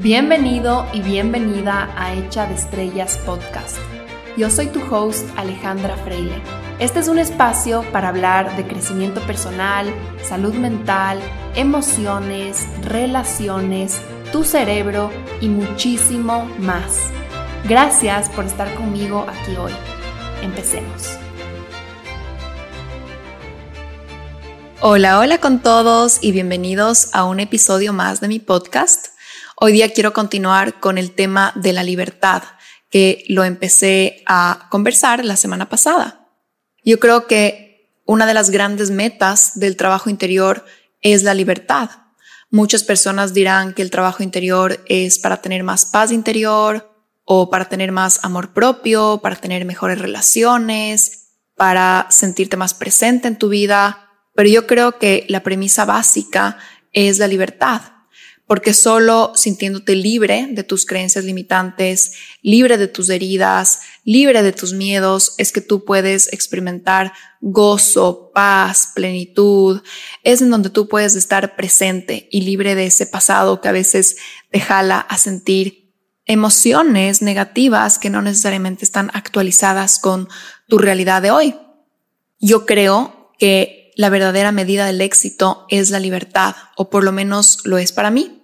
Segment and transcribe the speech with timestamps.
[0.00, 3.78] Bienvenido y bienvenida a Hecha de Estrellas Podcast.
[4.36, 6.40] Yo soy tu host Alejandra Freile.
[6.78, 9.92] Este es un espacio para hablar de crecimiento personal,
[10.22, 11.18] salud mental,
[11.56, 14.00] emociones, relaciones,
[14.30, 15.10] tu cerebro
[15.40, 17.00] y muchísimo más.
[17.64, 19.72] Gracias por estar conmigo aquí hoy.
[20.42, 21.18] Empecemos.
[24.80, 29.17] Hola, hola con todos y bienvenidos a un episodio más de mi podcast.
[29.60, 32.44] Hoy día quiero continuar con el tema de la libertad,
[32.90, 36.28] que lo empecé a conversar la semana pasada.
[36.84, 40.64] Yo creo que una de las grandes metas del trabajo interior
[41.00, 41.90] es la libertad.
[42.50, 47.68] Muchas personas dirán que el trabajo interior es para tener más paz interior o para
[47.68, 54.08] tener más amor propio, para tener mejores relaciones, para sentirte más presente en tu vida.
[54.36, 56.58] Pero yo creo que la premisa básica
[56.92, 57.97] es la libertad
[58.48, 64.72] porque solo sintiéndote libre de tus creencias limitantes, libre de tus heridas, libre de tus
[64.72, 69.82] miedos, es que tú puedes experimentar gozo, paz, plenitud.
[70.24, 74.16] Es en donde tú puedes estar presente y libre de ese pasado que a veces
[74.50, 75.92] te jala a sentir
[76.24, 80.26] emociones negativas que no necesariamente están actualizadas con
[80.68, 81.54] tu realidad de hoy.
[82.40, 87.58] Yo creo que la verdadera medida del éxito es la libertad, o por lo menos
[87.64, 88.37] lo es para mí.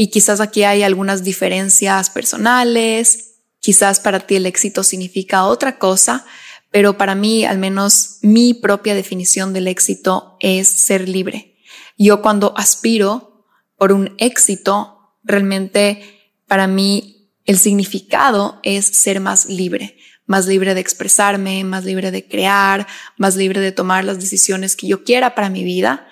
[0.00, 6.24] Y quizás aquí hay algunas diferencias personales, quizás para ti el éxito significa otra cosa,
[6.70, 11.56] pero para mí, al menos mi propia definición del éxito es ser libre.
[11.96, 13.44] Yo cuando aspiro
[13.76, 20.80] por un éxito, realmente para mí el significado es ser más libre, más libre de
[20.80, 25.50] expresarme, más libre de crear, más libre de tomar las decisiones que yo quiera para
[25.50, 26.06] mi vida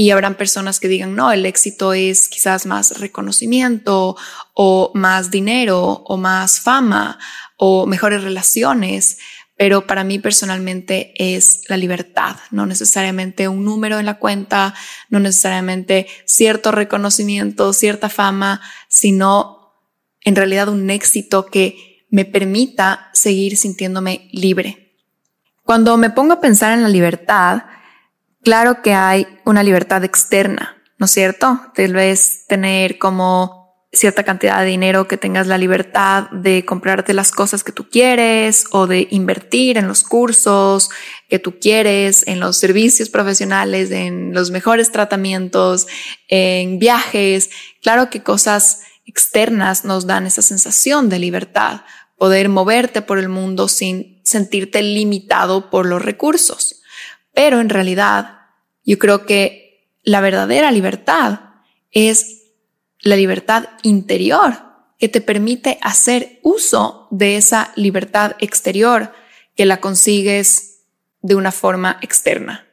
[0.00, 4.16] y habrán personas que digan, no, el éxito es quizás más reconocimiento
[4.54, 7.18] o más dinero o más fama
[7.56, 9.18] o mejores relaciones.
[9.56, 14.72] Pero para mí personalmente es la libertad, no necesariamente un número en la cuenta,
[15.10, 19.72] no necesariamente cierto reconocimiento, cierta fama, sino
[20.20, 24.94] en realidad un éxito que me permita seguir sintiéndome libre.
[25.64, 27.64] Cuando me pongo a pensar en la libertad,
[28.48, 31.60] Claro que hay una libertad externa, ¿no es cierto?
[31.74, 37.30] Tal vez tener como cierta cantidad de dinero que tengas la libertad de comprarte las
[37.30, 40.88] cosas que tú quieres o de invertir en los cursos
[41.28, 45.86] que tú quieres, en los servicios profesionales, en los mejores tratamientos,
[46.26, 47.50] en viajes.
[47.82, 51.82] Claro que cosas externas nos dan esa sensación de libertad,
[52.16, 56.80] poder moverte por el mundo sin sentirte limitado por los recursos.
[57.34, 58.37] Pero en realidad
[58.88, 61.40] yo creo que la verdadera libertad
[61.90, 62.44] es
[63.00, 64.54] la libertad interior
[64.98, 69.12] que te permite hacer uso de esa libertad exterior
[69.54, 70.86] que la consigues
[71.20, 72.66] de una forma externa.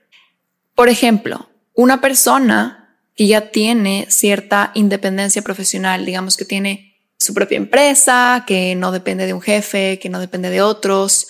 [0.73, 7.57] Por ejemplo, una persona que ya tiene cierta independencia profesional, digamos que tiene su propia
[7.57, 11.27] empresa, que no depende de un jefe, que no depende de otros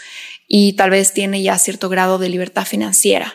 [0.48, 3.34] y tal vez tiene ya cierto grado de libertad financiera.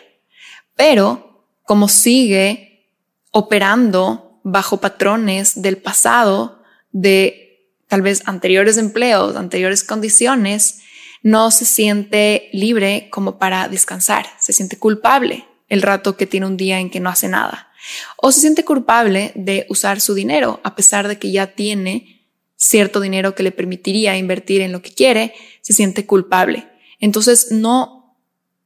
[0.76, 1.29] Pero
[1.70, 2.90] como sigue
[3.30, 10.80] operando bajo patrones del pasado, de tal vez anteriores empleos, anteriores condiciones,
[11.22, 16.56] no se siente libre como para descansar, se siente culpable el rato que tiene un
[16.56, 17.70] día en que no hace nada.
[18.16, 22.26] O se siente culpable de usar su dinero, a pesar de que ya tiene
[22.56, 26.66] cierto dinero que le permitiría invertir en lo que quiere, se siente culpable.
[26.98, 28.16] Entonces no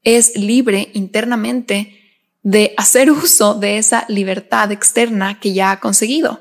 [0.04, 2.00] es libre internamente
[2.44, 6.38] de hacer uso de esa libertad externa que ya ha conseguido.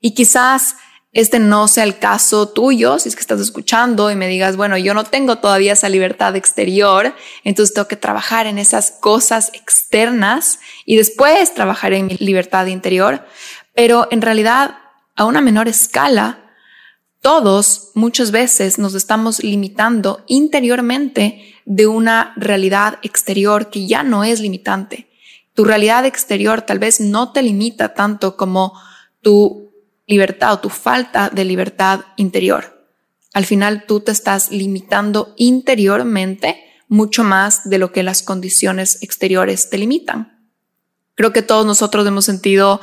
[0.00, 0.76] Y quizás
[1.12, 4.78] este no sea el caso tuyo, si es que estás escuchando y me digas, bueno,
[4.78, 10.60] yo no tengo todavía esa libertad exterior, entonces tengo que trabajar en esas cosas externas
[10.86, 13.26] y después trabajar en mi libertad interior.
[13.74, 14.78] Pero en realidad,
[15.14, 16.54] a una menor escala,
[17.20, 24.40] todos muchas veces nos estamos limitando interiormente de una realidad exterior que ya no es
[24.40, 25.07] limitante
[25.58, 28.80] tu realidad exterior tal vez no te limita tanto como
[29.22, 29.72] tu
[30.06, 32.86] libertad o tu falta de libertad interior.
[33.34, 39.68] Al final tú te estás limitando interiormente mucho más de lo que las condiciones exteriores
[39.68, 40.48] te limitan.
[41.16, 42.80] Creo que todos nosotros hemos sentido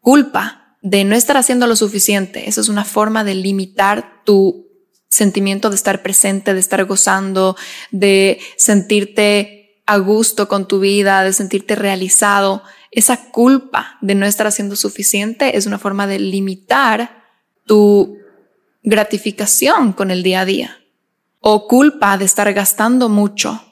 [0.00, 2.48] culpa de no estar haciendo lo suficiente.
[2.48, 4.66] Esa es una forma de limitar tu
[5.10, 7.54] sentimiento de estar presente, de estar gozando,
[7.90, 14.46] de sentirte a gusto con tu vida, de sentirte realizado, esa culpa de no estar
[14.46, 17.24] haciendo suficiente es una forma de limitar
[17.66, 18.18] tu
[18.82, 20.78] gratificación con el día a día
[21.40, 23.62] o culpa de estar gastando mucho.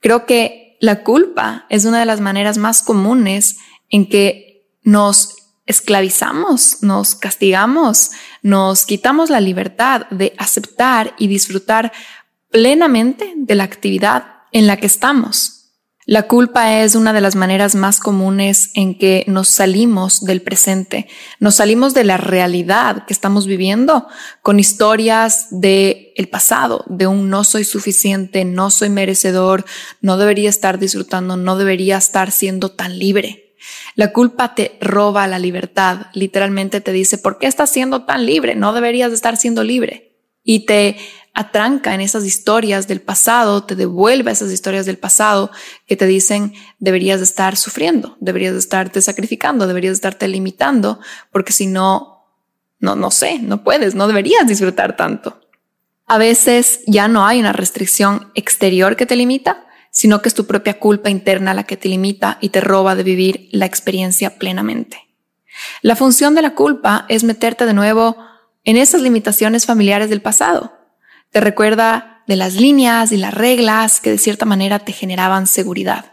[0.00, 3.56] Creo que la culpa es una de las maneras más comunes
[3.88, 5.34] en que nos
[5.66, 8.12] esclavizamos, nos castigamos,
[8.42, 11.92] nos quitamos la libertad de aceptar y disfrutar
[12.50, 15.54] plenamente de la actividad en la que estamos.
[16.04, 21.06] La culpa es una de las maneras más comunes en que nos salimos del presente,
[21.38, 24.08] nos salimos de la realidad que estamos viviendo
[24.40, 29.66] con historias de el pasado, de un no soy suficiente, no soy merecedor,
[30.00, 33.54] no debería estar disfrutando, no debería estar siendo tan libre.
[33.94, 38.54] La culpa te roba la libertad, literalmente te dice, ¿por qué estás siendo tan libre?
[38.54, 40.16] No deberías estar siendo libre.
[40.42, 40.96] Y te
[41.38, 45.52] atranca en esas historias del pasado, te devuelve esas historias del pasado
[45.86, 50.98] que te dicen deberías de estar sufriendo, deberías de estarte sacrificando, deberías de estarte limitando,
[51.30, 52.26] porque si no,
[52.80, 55.40] no, no sé, no puedes, no deberías disfrutar tanto.
[56.06, 60.44] A veces ya no hay una restricción exterior que te limita, sino que es tu
[60.44, 65.06] propia culpa interna la que te limita y te roba de vivir la experiencia plenamente.
[65.82, 68.16] La función de la culpa es meterte de nuevo
[68.64, 70.77] en esas limitaciones familiares del pasado
[71.30, 76.12] te recuerda de las líneas y las reglas que de cierta manera te generaban seguridad.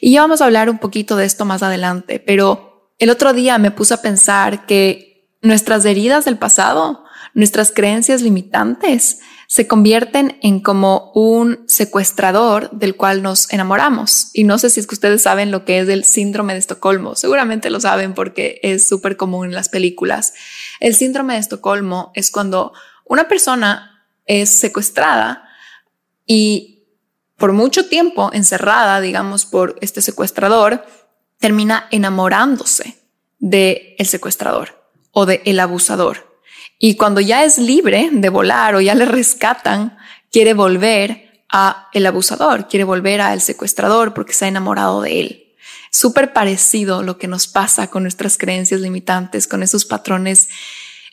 [0.00, 3.58] Y ya vamos a hablar un poquito de esto más adelante, pero el otro día
[3.58, 10.60] me puse a pensar que nuestras heridas del pasado, nuestras creencias limitantes, se convierten en
[10.60, 14.28] como un secuestrador del cual nos enamoramos.
[14.34, 17.14] Y no sé si es que ustedes saben lo que es el síndrome de Estocolmo.
[17.14, 20.34] Seguramente lo saben porque es súper común en las películas.
[20.80, 22.74] El síndrome de Estocolmo es cuando
[23.06, 23.97] una persona
[24.28, 25.48] es secuestrada
[26.26, 26.78] y
[27.36, 30.84] por mucho tiempo encerrada, digamos, por este secuestrador,
[31.38, 32.98] termina enamorándose
[33.38, 36.40] de el secuestrador o de el abusador.
[36.78, 39.96] Y cuando ya es libre de volar o ya le rescatan,
[40.30, 45.20] quiere volver a el abusador, quiere volver a el secuestrador porque se ha enamorado de
[45.20, 45.44] él.
[45.90, 50.48] Súper parecido lo que nos pasa con nuestras creencias limitantes, con esos patrones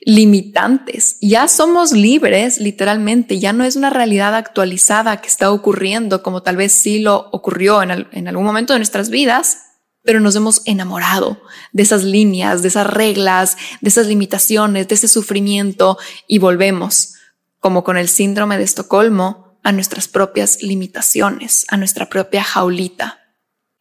[0.06, 1.18] limitantes.
[1.20, 6.58] Ya somos libres, literalmente, ya no es una realidad actualizada que está ocurriendo como tal
[6.58, 9.64] vez sí lo ocurrió en, algún momento de nuestras vidas,
[10.04, 11.42] pero nos hemos enamorado
[11.74, 15.98] de esas líneas, de esas reglas, de esas limitaciones, de ese sufrimiento
[16.28, 17.16] y volvemos,
[17.60, 23.22] como con el síndrome de Estocolmo, a nuestras propias limitaciones, a nuestra propia jaulita.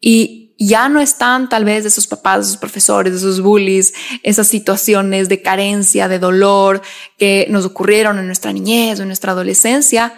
[0.00, 3.92] Y ya no están tal vez de sus papás, de sus profesores, de sus bullies,
[4.22, 6.82] esas situaciones de carencia, de dolor
[7.18, 10.14] que nos ocurrieron en nuestra niñez en nuestra adolescencia,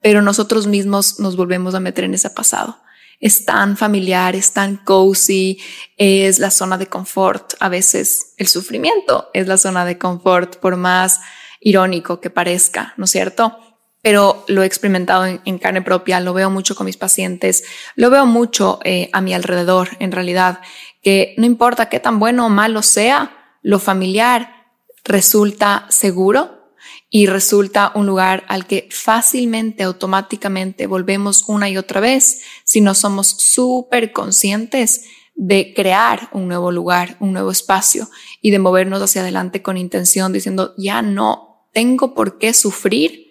[0.00, 2.78] pero nosotros mismos nos volvemos a meter en ese pasado.
[3.18, 5.58] Es tan familiar, es tan cozy,
[5.96, 7.54] es la zona de confort.
[7.60, 11.20] A veces el sufrimiento es la zona de confort, por más
[11.60, 13.58] irónico que parezca, ¿no es cierto?
[14.06, 17.64] Pero lo he experimentado en, carne propia, lo veo mucho con mis pacientes,
[17.96, 20.60] lo veo mucho eh, a mi alrededor, en realidad,
[21.02, 24.68] que no importa qué tan bueno o malo sea, lo familiar
[25.02, 26.70] resulta seguro
[27.10, 32.94] y resulta un lugar al que fácilmente, automáticamente volvemos una y otra vez si no
[32.94, 38.08] somos súper conscientes de crear un nuevo lugar, un nuevo espacio
[38.40, 43.25] y de movernos hacia adelante con intención diciendo, ya no tengo por qué sufrir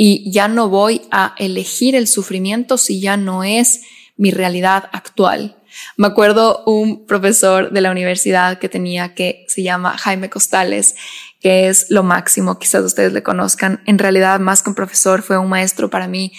[0.00, 3.82] y ya no voy a elegir el sufrimiento si ya no es
[4.16, 5.56] mi realidad actual.
[5.96, 10.94] Me acuerdo un profesor de la universidad que tenía que se llama Jaime Costales,
[11.40, 13.82] que es lo máximo, quizás ustedes le conozcan.
[13.86, 16.32] En realidad, más que un profesor, fue un maestro para mí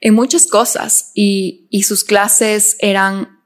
[0.00, 3.42] en muchas cosas y, y sus clases eran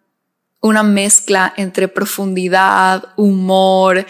[0.60, 4.06] una mezcla entre profundidad, humor,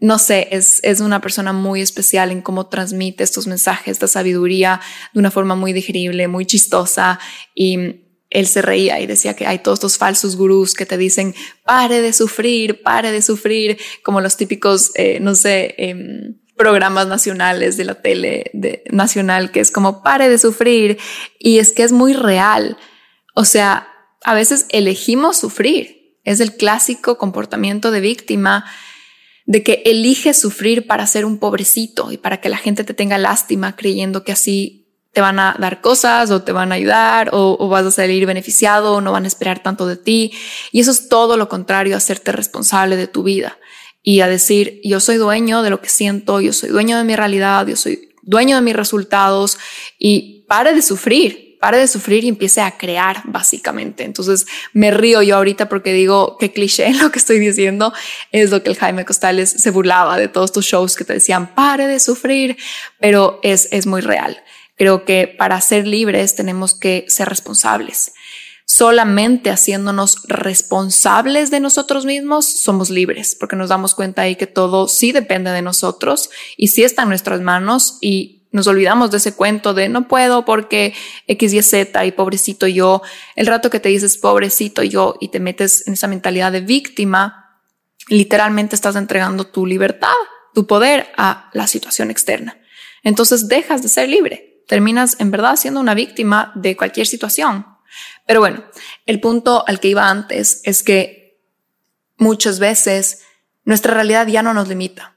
[0.00, 4.80] no sé, es, es una persona muy especial en cómo transmite estos mensajes, esta sabiduría
[5.12, 7.20] de una forma muy digerible, muy chistosa
[7.54, 11.34] y él se reía y decía que hay todos estos falsos gurús que te dicen,
[11.64, 17.76] pare de sufrir, pare de sufrir, como los típicos, eh, no sé, em, programas nacionales
[17.76, 20.98] de la tele de, nacional, que es como, pare de sufrir.
[21.38, 22.76] Y es que es muy real.
[23.34, 23.88] O sea,
[24.22, 26.18] a veces elegimos sufrir.
[26.22, 28.64] Es el clásico comportamiento de víctima
[29.50, 33.18] de que eliges sufrir para ser un pobrecito y para que la gente te tenga
[33.18, 37.68] lástima creyendo que así te van a dar cosas o te van a ayudar o,
[37.68, 40.30] vas a salir beneficiado o no van a esperar tanto de ti.
[40.70, 43.58] Y eso es todo lo contrario a hacerte responsable de tu vida
[44.04, 47.16] y a decir, yo soy dueño de lo que siento, yo soy dueño de mi
[47.16, 49.58] realidad, yo soy dueño de mis resultados
[49.98, 51.49] y pare de sufrir.
[51.60, 54.04] Pare de sufrir y empiece a crear básicamente.
[54.04, 57.92] Entonces me río yo ahorita porque digo qué cliché lo que estoy diciendo
[58.32, 61.54] es lo que el Jaime Costales se burlaba de todos tus shows que te decían
[61.54, 62.56] pare de sufrir,
[62.98, 64.42] pero es, es muy real.
[64.76, 68.14] Creo que para ser libres tenemos que ser responsables.
[68.64, 74.88] Solamente haciéndonos responsables de nosotros mismos somos libres, porque nos damos cuenta ahí que todo
[74.88, 79.34] sí depende de nosotros y sí está en nuestras manos y nos olvidamos de ese
[79.34, 80.94] cuento de no puedo porque
[81.26, 83.02] X, Y, Z y pobrecito yo.
[83.36, 87.60] El rato que te dices pobrecito yo y te metes en esa mentalidad de víctima,
[88.08, 90.08] literalmente estás entregando tu libertad,
[90.54, 92.58] tu poder a la situación externa.
[93.02, 97.66] Entonces dejas de ser libre terminas en verdad siendo una víctima de cualquier situación.
[98.24, 98.62] Pero bueno,
[99.04, 101.40] el punto al que iba antes es que
[102.16, 103.22] muchas veces
[103.64, 105.16] nuestra realidad ya no nos limita.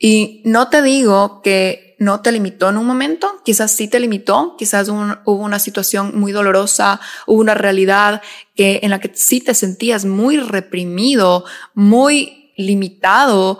[0.00, 4.56] Y no te digo que no te limitó en un momento, quizás sí te limitó,
[4.56, 8.22] quizás hubo una situación muy dolorosa, hubo una realidad
[8.54, 13.58] que en la que sí te sentías muy reprimido, muy limitado,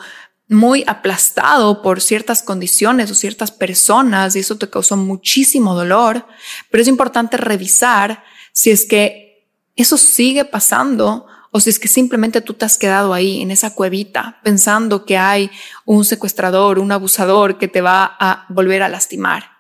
[0.49, 6.27] muy aplastado por ciertas condiciones o ciertas personas y eso te causó muchísimo dolor,
[6.71, 12.41] pero es importante revisar si es que eso sigue pasando o si es que simplemente
[12.41, 15.51] tú te has quedado ahí en esa cuevita pensando que hay
[15.85, 19.51] un secuestrador, un abusador que te va a volver a lastimar.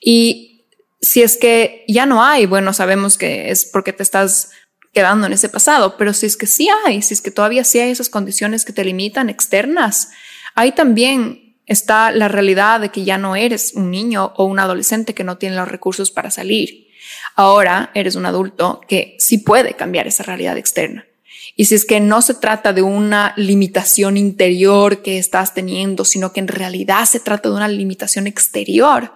[0.00, 0.66] Y
[1.00, 4.50] si es que ya no hay, bueno, sabemos que es porque te estás
[4.92, 7.78] quedando en ese pasado, pero si es que sí hay, si es que todavía sí
[7.78, 10.10] hay esas condiciones que te limitan externas,
[10.54, 15.14] ahí también está la realidad de que ya no eres un niño o un adolescente
[15.14, 16.88] que no tiene los recursos para salir.
[17.36, 21.07] Ahora eres un adulto que sí puede cambiar esa realidad externa.
[21.56, 26.32] Y si es que no se trata de una limitación interior que estás teniendo, sino
[26.32, 29.12] que en realidad se trata de una limitación exterior,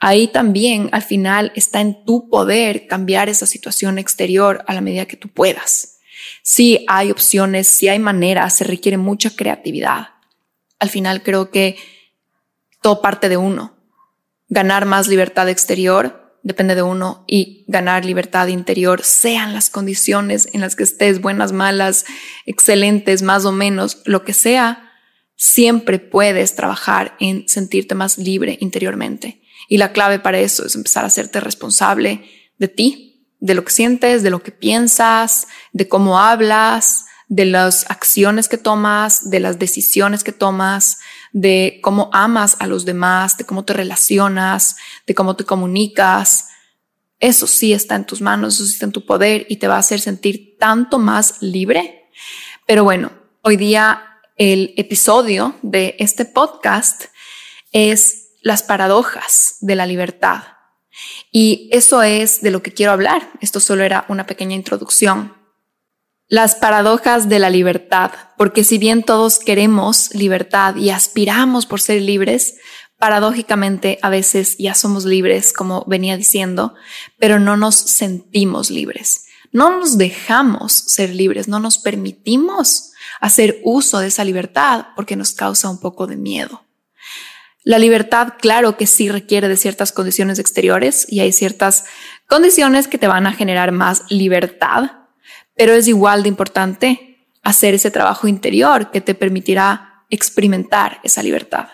[0.00, 5.06] ahí también al final está en tu poder cambiar esa situación exterior a la medida
[5.06, 5.98] que tú puedas.
[6.42, 10.16] Si hay opciones, si hay maneras, se requiere mucha creatividad
[10.78, 11.76] al final creo que
[12.82, 13.76] todo parte de uno.
[14.48, 20.60] Ganar más libertad exterior depende de uno y ganar libertad interior, sean las condiciones en
[20.60, 22.04] las que estés, buenas, malas,
[22.44, 24.92] excelentes, más o menos, lo que sea,
[25.34, 29.42] siempre puedes trabajar en sentirte más libre interiormente.
[29.68, 32.24] Y la clave para eso es empezar a hacerte responsable
[32.58, 37.90] de ti, de lo que sientes, de lo que piensas, de cómo hablas, de las
[37.90, 40.98] acciones que tomas, de las decisiones que tomas,
[41.32, 46.48] de cómo amas a los demás, de cómo te relacionas, de cómo te comunicas.
[47.20, 49.76] Eso sí está en tus manos, eso sí está en tu poder y te va
[49.76, 52.08] a hacer sentir tanto más libre.
[52.66, 54.02] Pero bueno, hoy día
[54.36, 57.04] el episodio de este podcast
[57.72, 60.44] es las paradojas de la libertad.
[61.30, 63.30] Y eso es de lo que quiero hablar.
[63.40, 65.35] Esto solo era una pequeña introducción.
[66.28, 72.02] Las paradojas de la libertad, porque si bien todos queremos libertad y aspiramos por ser
[72.02, 72.56] libres,
[72.98, 76.74] paradójicamente a veces ya somos libres, como venía diciendo,
[77.18, 79.26] pero no nos sentimos libres.
[79.52, 85.32] No nos dejamos ser libres, no nos permitimos hacer uso de esa libertad porque nos
[85.32, 86.64] causa un poco de miedo.
[87.62, 91.84] La libertad, claro que sí requiere de ciertas condiciones exteriores y hay ciertas
[92.28, 94.90] condiciones que te van a generar más libertad,
[95.56, 101.68] pero es igual de importante hacer ese trabajo interior que te permitirá experimentar esa libertad.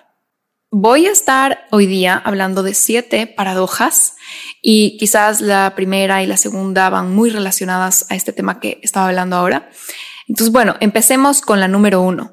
[0.71, 4.17] Voy a estar hoy día hablando de siete paradojas
[4.63, 9.09] y quizás la primera y la segunda van muy relacionadas a este tema que estaba
[9.09, 9.69] hablando ahora.
[10.29, 12.33] Entonces, bueno, empecemos con la número uno.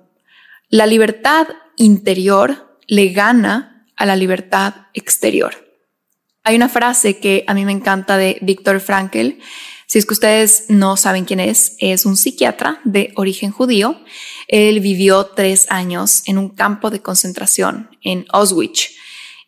[0.70, 5.70] La libertad interior le gana a la libertad exterior.
[6.44, 9.39] Hay una frase que a mí me encanta de Viktor Frankl
[9.89, 14.00] si es que ustedes no saben quién es, es un psiquiatra de origen judío.
[14.48, 18.91] Él vivió tres años en un campo de concentración en Auschwitz.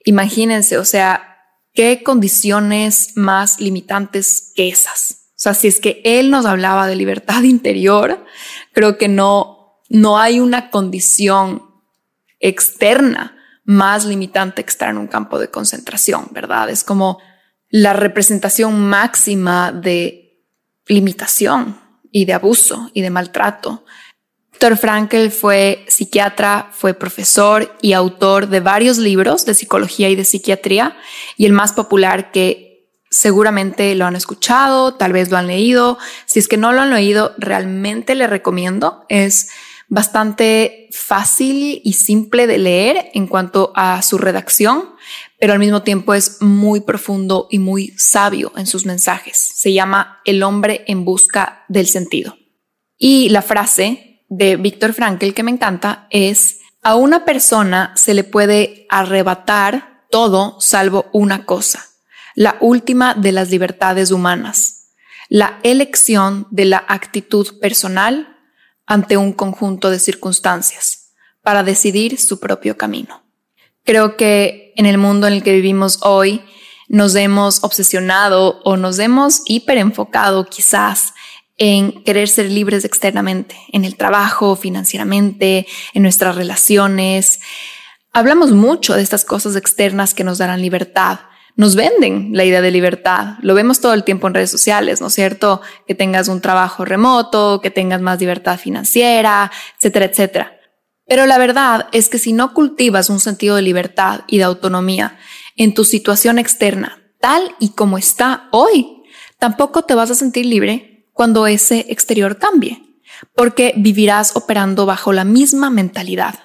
[0.03, 1.37] Imagínense, o sea,
[1.75, 5.27] qué condiciones más limitantes que esas.
[5.29, 8.25] O sea, si es que él nos hablaba de libertad interior,
[8.73, 11.61] creo que no, no hay una condición
[12.39, 16.71] externa más limitante que estar en un campo de concentración, ¿verdad?
[16.71, 17.19] Es como
[17.69, 20.20] la representación máxima de
[20.91, 21.79] limitación
[22.11, 23.85] y de abuso y de maltrato.
[24.59, 24.77] Dr.
[24.77, 30.97] Frankl fue psiquiatra, fue profesor y autor de varios libros de psicología y de psiquiatría
[31.35, 35.97] y el más popular que seguramente lo han escuchado, tal vez lo han leído.
[36.25, 39.49] Si es que no lo han leído, realmente le recomiendo es
[39.91, 44.85] bastante fácil y simple de leer en cuanto a su redacción,
[45.37, 49.35] pero al mismo tiempo es muy profundo y muy sabio en sus mensajes.
[49.53, 52.37] Se llama El hombre en busca del sentido.
[52.97, 58.23] Y la frase de Víctor Frankl que me encanta es, a una persona se le
[58.23, 61.85] puede arrebatar todo salvo una cosa,
[62.33, 64.93] la última de las libertades humanas,
[65.27, 68.37] la elección de la actitud personal
[68.91, 73.23] ante un conjunto de circunstancias para decidir su propio camino.
[73.85, 76.41] Creo que en el mundo en el que vivimos hoy
[76.89, 81.13] nos hemos obsesionado o nos hemos hiperenfocado quizás
[81.57, 87.39] en querer ser libres externamente, en el trabajo, financieramente, en nuestras relaciones.
[88.11, 91.21] Hablamos mucho de estas cosas externas que nos darán libertad.
[91.61, 93.35] Nos venden la idea de libertad.
[93.43, 95.61] Lo vemos todo el tiempo en redes sociales, ¿no es cierto?
[95.85, 100.59] Que tengas un trabajo remoto, que tengas más libertad financiera, etcétera, etcétera.
[101.05, 105.19] Pero la verdad es que si no cultivas un sentido de libertad y de autonomía
[105.55, 109.03] en tu situación externa, tal y como está hoy,
[109.37, 112.81] tampoco te vas a sentir libre cuando ese exterior cambie,
[113.35, 116.39] porque vivirás operando bajo la misma mentalidad.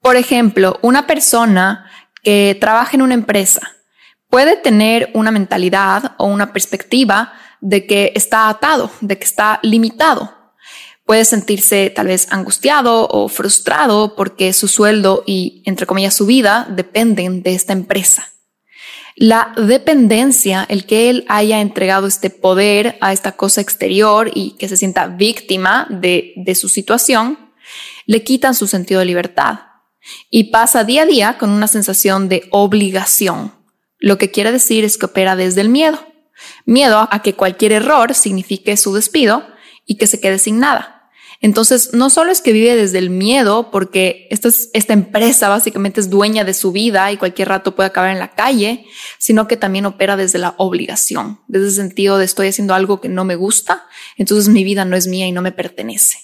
[0.00, 1.90] Por ejemplo, una persona
[2.22, 3.72] que trabaja en una empresa
[4.32, 10.32] puede tener una mentalidad o una perspectiva de que está atado, de que está limitado.
[11.04, 16.66] Puede sentirse tal vez angustiado o frustrado porque su sueldo y, entre comillas, su vida
[16.70, 18.30] dependen de esta empresa.
[19.16, 24.66] La dependencia, el que él haya entregado este poder a esta cosa exterior y que
[24.66, 27.52] se sienta víctima de, su situación,
[28.06, 29.58] le quitan su sentido de libertad
[30.30, 33.60] y pasa día a día con una sensación de obligación.
[34.02, 36.04] Lo que quiere decir es que opera desde el miedo.
[36.66, 39.46] Miedo a que cualquier error signifique su despido
[39.86, 41.10] y que se quede sin nada.
[41.40, 46.44] Entonces, no solo es que vive desde el miedo, porque esta, empresa básicamente es dueña
[46.44, 48.86] de su vida y cualquier rato puede acabar en la calle,
[49.18, 53.08] sino que también opera desde la obligación, desde el sentido de estoy haciendo algo que
[53.08, 56.18] no me gusta, entonces mi vida no es mía y no me pertenece.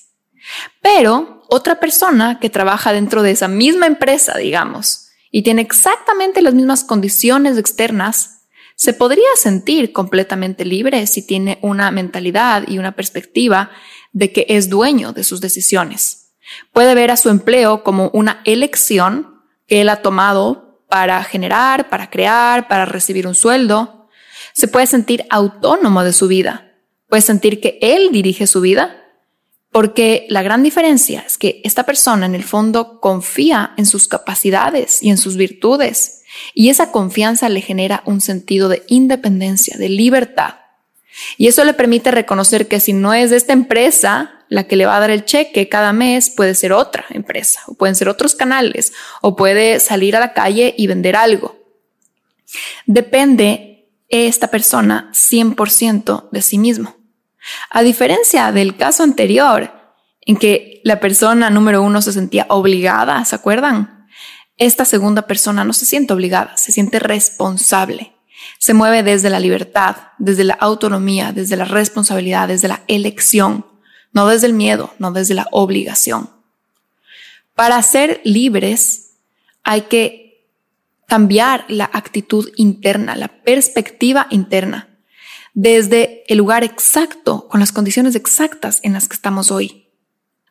[0.82, 6.54] Pero otra persona que trabaja dentro de esa misma empresa, digamos, y tiene exactamente las
[6.54, 13.70] mismas condiciones externas, se podría sentir completamente libre si tiene una mentalidad y una perspectiva
[14.12, 16.32] de que es dueño de sus decisiones.
[16.72, 22.08] Puede ver a su empleo como una elección que él ha tomado para generar, para
[22.08, 24.08] crear, para recibir un sueldo.
[24.54, 26.72] Se puede sentir autónomo de su vida.
[27.08, 28.97] Puede sentir que él dirige su vida.
[29.70, 35.02] Porque la gran diferencia es que esta persona en el fondo confía en sus capacidades
[35.02, 36.22] y en sus virtudes.
[36.54, 40.56] Y esa confianza le genera un sentido de independencia, de libertad.
[41.36, 44.96] Y eso le permite reconocer que si no es esta empresa la que le va
[44.96, 48.92] a dar el cheque cada mes, puede ser otra empresa, o pueden ser otros canales,
[49.20, 51.58] o puede salir a la calle y vender algo.
[52.86, 56.97] Depende esta persona 100% de sí mismo.
[57.70, 59.72] A diferencia del caso anterior,
[60.20, 64.06] en que la persona número uno se sentía obligada, ¿se acuerdan?
[64.56, 68.12] Esta segunda persona no se siente obligada, se siente responsable.
[68.58, 73.66] Se mueve desde la libertad, desde la autonomía, desde la responsabilidad, desde la elección,
[74.12, 76.30] no desde el miedo, no desde la obligación.
[77.54, 79.14] Para ser libres
[79.62, 80.46] hay que
[81.06, 84.87] cambiar la actitud interna, la perspectiva interna,
[85.60, 89.88] desde el lugar exacto, con las condiciones exactas en las que estamos hoy.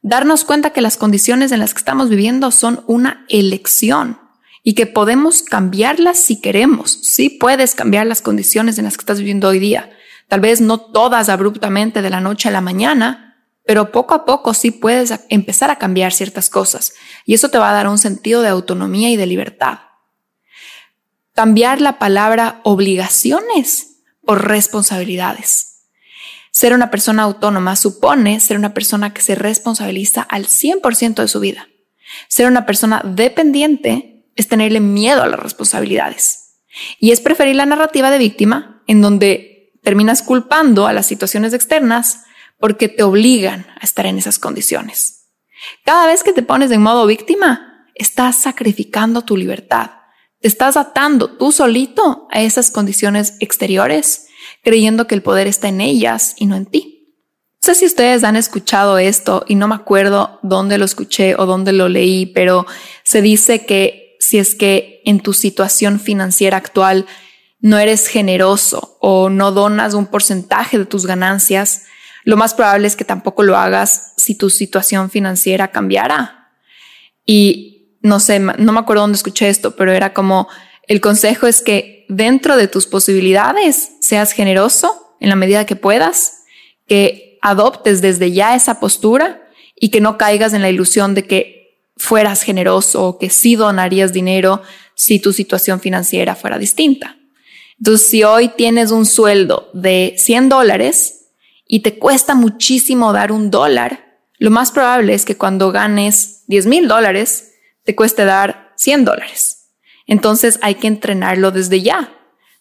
[0.01, 4.19] Darnos cuenta que las condiciones en las que estamos viviendo son una elección
[4.63, 6.91] y que podemos cambiarlas si queremos.
[7.03, 9.91] Sí puedes cambiar las condiciones en las que estás viviendo hoy día.
[10.27, 14.53] Tal vez no todas abruptamente de la noche a la mañana, pero poco a poco
[14.53, 16.91] sí puedes empezar a cambiar ciertas cosas
[17.25, 19.79] y eso te va a dar un sentido de autonomía y de libertad.
[21.33, 23.86] Cambiar la palabra obligaciones
[24.27, 25.85] por responsabilidades.
[26.51, 31.39] Ser una persona autónoma supone ser una persona que se responsabiliza al 100% de su
[31.39, 31.69] vida.
[32.27, 36.57] Ser una persona dependiente es tenerle miedo a las responsabilidades.
[36.99, 42.25] Y es preferir la narrativa de víctima, en donde terminas culpando a las situaciones externas
[42.59, 45.29] porque te obligan a estar en esas condiciones.
[45.85, 49.91] Cada vez que te pones en modo víctima, estás sacrificando tu libertad.
[50.41, 54.27] Estás atando tú solito a esas condiciones exteriores,
[54.63, 56.93] creyendo que el poder está en ellas y no en ti.
[57.61, 61.45] No sé si ustedes han escuchado esto y no me acuerdo dónde lo escuché o
[61.45, 62.65] dónde lo leí, pero
[63.03, 67.05] se dice que si es que en tu situación financiera actual
[67.59, 71.83] no eres generoso o no donas un porcentaje de tus ganancias,
[72.23, 76.51] lo más probable es que tampoco lo hagas si tu situación financiera cambiara.
[77.25, 80.47] Y no sé, no me acuerdo dónde escuché esto, pero era como
[80.87, 86.43] el consejo es que dentro de tus posibilidades seas generoso en la medida que puedas,
[86.87, 91.57] que adoptes desde ya esa postura y que no caigas en la ilusión de que
[91.97, 94.61] fueras generoso o que sí donarías dinero
[94.95, 97.17] si tu situación financiera fuera distinta.
[97.77, 101.31] Entonces, si hoy tienes un sueldo de 100 dólares
[101.67, 106.65] y te cuesta muchísimo dar un dólar, lo más probable es que cuando ganes 10
[106.67, 107.53] mil dólares,
[107.87, 109.69] te cueste dar 100 dólares.
[110.07, 112.13] Entonces hay que entrenarlo desde ya.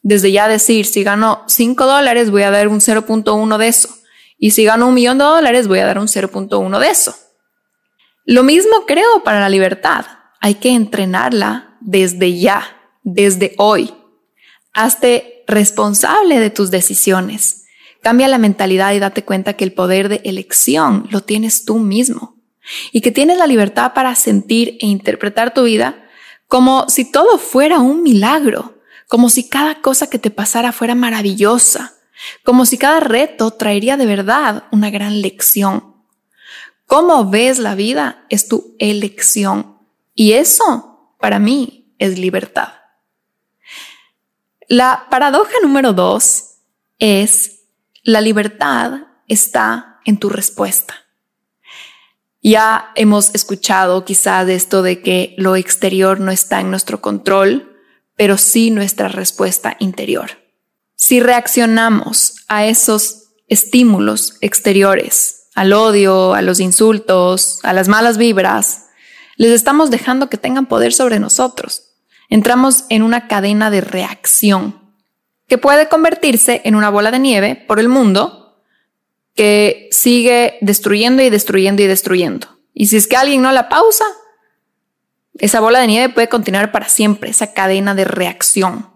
[0.02, 3.88] Desde ya decir, si gano 5 dólares, voy a dar un 0.1 de eso.
[4.38, 7.16] Y si gano un millón de dólares, voy a dar un 0.1 de eso.
[8.24, 10.06] Lo mismo creo para la libertad.
[10.40, 12.62] Hay que entrenarla desde ya,
[13.02, 13.92] desde hoy.
[14.74, 17.64] Hazte responsable de tus decisiones.
[18.00, 22.35] Cambia la mentalidad y date cuenta que el poder de elección lo tienes tú mismo
[22.92, 26.02] y que tienes la libertad para sentir e interpretar tu vida
[26.48, 31.94] como si todo fuera un milagro, como si cada cosa que te pasara fuera maravillosa,
[32.44, 35.96] como si cada reto traería de verdad una gran lección.
[36.86, 39.78] Cómo ves la vida es tu elección
[40.14, 42.74] y eso para mí es libertad.
[44.68, 46.58] La paradoja número dos
[46.98, 47.64] es
[48.02, 51.05] la libertad está en tu respuesta.
[52.48, 57.76] Ya hemos escuchado quizá de esto de que lo exterior no está en nuestro control,
[58.14, 60.30] pero sí nuestra respuesta interior.
[60.94, 68.84] Si reaccionamos a esos estímulos exteriores, al odio, a los insultos, a las malas vibras,
[69.36, 71.86] les estamos dejando que tengan poder sobre nosotros
[72.28, 74.80] entramos en una cadena de reacción
[75.48, 78.45] que puede convertirse en una bola de nieve por el mundo
[79.36, 82.48] que sigue destruyendo y destruyendo y destruyendo.
[82.74, 84.04] Y si es que alguien no la pausa,
[85.38, 88.90] esa bola de nieve puede continuar para siempre, esa cadena de reacción.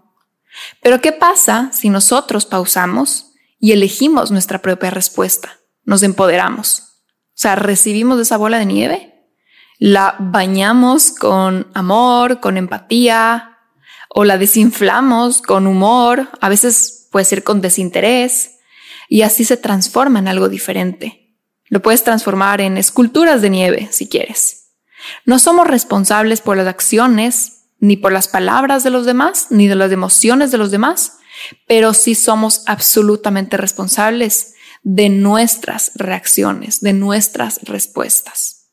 [0.83, 5.61] Pero ¿qué pasa si nosotros pausamos y elegimos nuestra propia respuesta?
[5.85, 6.81] Nos empoderamos.
[7.11, 9.11] O sea, recibimos esa bola de nieve
[9.81, 13.57] la bañamos con amor, con empatía,
[14.11, 18.59] o la desinflamos con humor, a veces puede ser con desinterés,
[19.11, 21.37] y así se transforma en algo diferente.
[21.69, 24.69] Lo puedes transformar en esculturas de nieve si quieres.
[25.27, 29.75] No somos responsables por las acciones, ni por las palabras de los demás, ni de
[29.75, 31.19] las emociones de los demás,
[31.67, 38.69] pero sí somos absolutamente responsables de nuestras reacciones, de nuestras respuestas.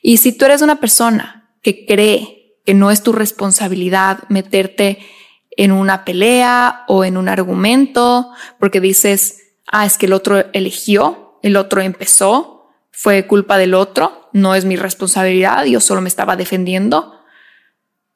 [0.00, 4.98] Y si tú eres una persona que cree que no es tu responsabilidad meterte
[5.50, 11.38] en una pelea o en un argumento porque dices, ah, es que el otro eligió,
[11.42, 16.36] el otro empezó, fue culpa del otro, no es mi responsabilidad, yo solo me estaba
[16.36, 17.18] defendiendo.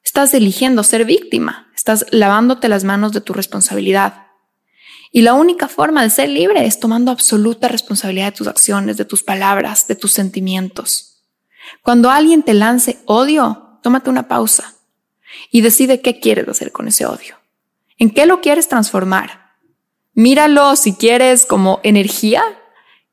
[0.03, 4.27] Estás eligiendo ser víctima, estás lavándote las manos de tu responsabilidad.
[5.11, 9.05] Y la única forma de ser libre es tomando absoluta responsabilidad de tus acciones, de
[9.05, 11.23] tus palabras, de tus sentimientos.
[11.81, 14.75] Cuando alguien te lance odio, tómate una pausa
[15.51, 17.37] y decide qué quieres hacer con ese odio.
[17.97, 19.46] ¿En qué lo quieres transformar?
[20.17, 22.43] Míralo si quieres como energía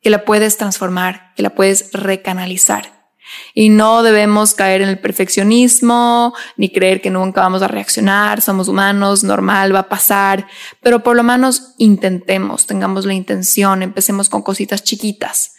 [0.00, 3.10] que la puedes transformar, que la puedes recanalizar.
[3.52, 8.68] Y no debemos caer en el perfeccionismo ni creer que nunca vamos a reaccionar, somos
[8.68, 10.46] humanos, normal, va a pasar,
[10.80, 15.54] pero por lo menos intentemos, tengamos la intención, empecemos con cositas chiquitas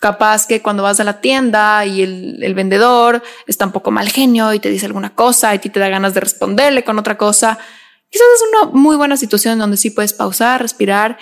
[0.00, 4.54] Capaz que cuando vas a la tienda y el, vendedor está un poco mal genio
[4.54, 7.58] y te dice alguna cosa y ti te da ganas de responderle con otra cosa,
[8.10, 11.18] quizás es una muy buena situación donde sí puedes pausar, respirar,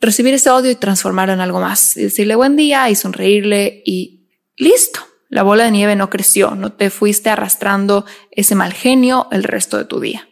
[0.00, 1.96] recibir ese odio y transformarlo en algo más.
[1.96, 5.00] Y decirle buen día y sonreírle y listo.
[5.30, 9.76] La bola de nieve no creció, no te fuiste arrastrando ese mal genio el resto
[9.76, 10.28] de tu día.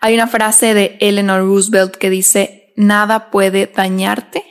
[0.00, 4.44] Hay una frase de Eleanor Roosevelt que dice, nada puede dañarte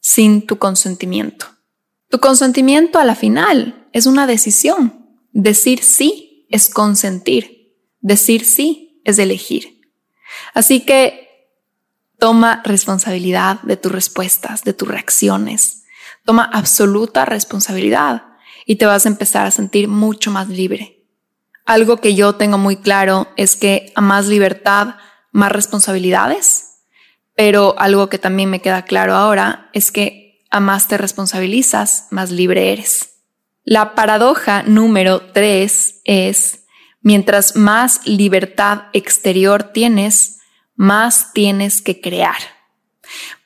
[0.00, 1.46] sin tu consentimiento.
[2.08, 5.06] Tu consentimiento a la final es una decisión.
[5.30, 7.78] Decir sí es consentir.
[8.00, 9.80] Decir sí es elegir.
[10.54, 11.50] Así que
[12.18, 15.84] toma responsabilidad de tus respuestas, de tus reacciones.
[16.24, 18.24] Toma absoluta responsabilidad
[18.64, 21.04] y te vas a empezar a sentir mucho más libre.
[21.64, 24.96] Algo que yo tengo muy claro es que a más libertad,
[25.32, 26.72] más responsabilidades
[27.34, 32.30] pero algo que también me queda claro ahora es que a más te responsabilizas, más
[32.30, 33.20] libre eres.
[33.64, 36.61] La paradoja número tres es,
[37.02, 40.40] mientras más libertad exterior tienes,
[40.74, 42.36] más tienes que crear.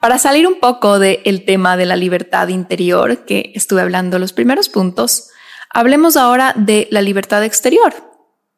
[0.00, 4.68] Para salir un poco del tema de la libertad interior que estuve hablando los primeros
[4.68, 5.30] puntos,
[5.70, 7.92] hablemos ahora de la libertad exterior.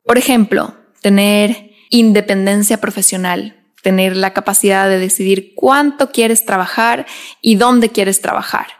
[0.05, 7.07] Por ejemplo, tener independencia profesional, tener la capacidad de decidir cuánto quieres trabajar
[7.41, 8.78] y dónde quieres trabajar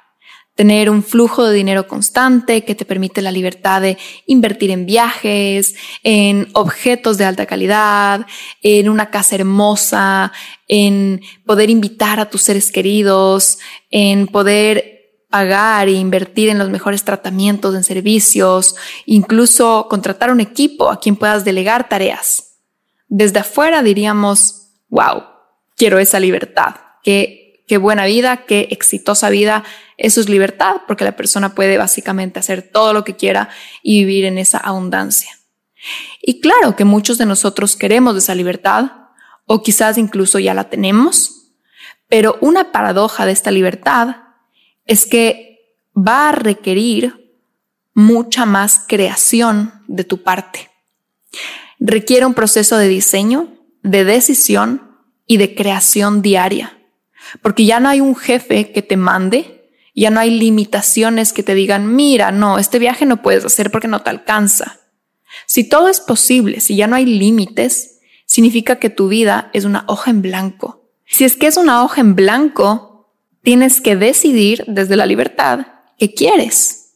[0.59, 5.77] tener un flujo de dinero constante que te permite la libertad de invertir en viajes,
[6.03, 8.27] en objetos de alta calidad,
[8.61, 10.33] en una casa hermosa,
[10.67, 13.61] en poder invitar a tus seres queridos,
[13.93, 18.75] en poder pagar e invertir en los mejores tratamientos, en servicios,
[19.07, 22.57] incluso contratar un equipo a quien puedas delegar tareas.
[23.07, 25.23] Desde afuera diríamos, wow,
[25.77, 29.65] quiero esa libertad, qué, qué buena vida, qué exitosa vida
[29.99, 33.51] eso es libertad porque la persona puede básicamente hacer todo lo que quiera
[33.83, 35.37] y vivir en esa abundancia.
[36.23, 38.93] Y claro que muchos de nosotros queremos esa libertad
[39.45, 41.53] o quizás incluso ya la tenemos,
[42.09, 44.17] pero una paradoja de esta libertad
[44.87, 47.35] es que va a requerir
[47.93, 50.71] mucha más creación de tu parte.
[51.81, 53.49] Requiere un proceso de diseño,
[53.83, 56.78] de decisión y de creación diaria,
[57.43, 59.59] porque ya no hay un jefe que te mande
[59.99, 63.89] ya no hay limitaciones que te digan, mira, no, este viaje no puedes hacer porque
[63.89, 64.79] no te alcanza.
[65.47, 69.85] Si todo es posible, si ya no hay límites, significa que tu vida es una
[69.89, 70.89] hoja en blanco.
[71.07, 73.13] Si es que es una hoja en blanco,
[73.43, 75.67] tienes que decidir desde la libertad
[75.99, 76.93] qué quieres.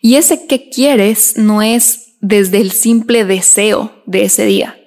[0.00, 4.78] Y ese qué quieres no es desde el simple deseo de ese día,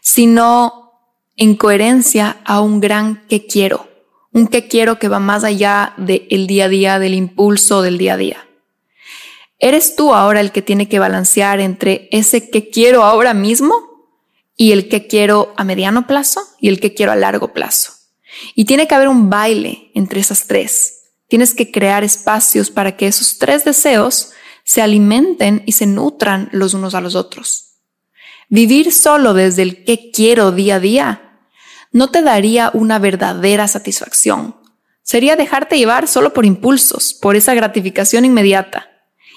[0.00, 0.92] sino
[1.36, 3.89] en coherencia a un gran qué quiero
[4.32, 8.14] un que quiero que va más allá del día a día, del impulso del día
[8.14, 8.46] a día.
[9.58, 13.74] Eres tú ahora el que tiene que balancear entre ese que quiero ahora mismo
[14.56, 17.92] y el que quiero a mediano plazo y el que quiero a largo plazo.
[18.54, 21.00] Y tiene que haber un baile entre esas tres.
[21.28, 24.32] Tienes que crear espacios para que esos tres deseos
[24.64, 27.76] se alimenten y se nutran los unos a los otros.
[28.48, 31.29] Vivir solo desde el que quiero día a día
[31.92, 34.56] no te daría una verdadera satisfacción.
[35.02, 38.88] Sería dejarte llevar solo por impulsos, por esa gratificación inmediata,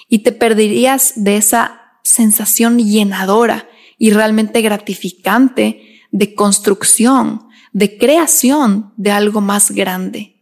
[0.08, 9.10] y te perderías de esa sensación llenadora y realmente gratificante de construcción, de creación de
[9.10, 10.34] algo más grande.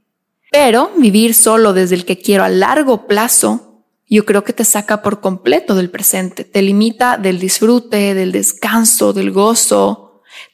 [0.51, 5.01] Pero vivir solo desde el que quiero a largo plazo, yo creo que te saca
[5.01, 10.02] por completo del presente, te limita del disfrute, del descanso, del gozo,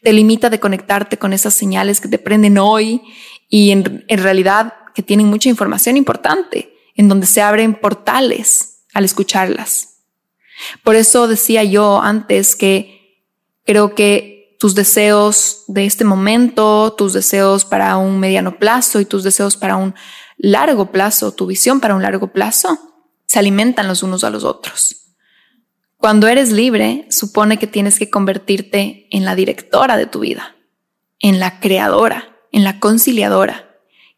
[0.02, 3.02] te limita de conectarte con esas señales que te prenden hoy
[3.48, 10.04] y en, realidad que tienen mucha información importante, en donde se abren portales al escucharlas.
[10.82, 13.24] Por eso decía yo antes que
[13.64, 19.22] creo que tus deseos de este momento, tus deseos para un mediano plazo y tus
[19.22, 19.94] deseos para un
[20.36, 22.76] largo plazo, tu visión para un largo plazo,
[23.26, 25.07] se alimentan los unos a los otros.
[25.98, 30.56] Cuando eres libre, supone que tienes que convertirte en la directora de tu vida,
[31.18, 33.68] en la creadora, en la conciliadora,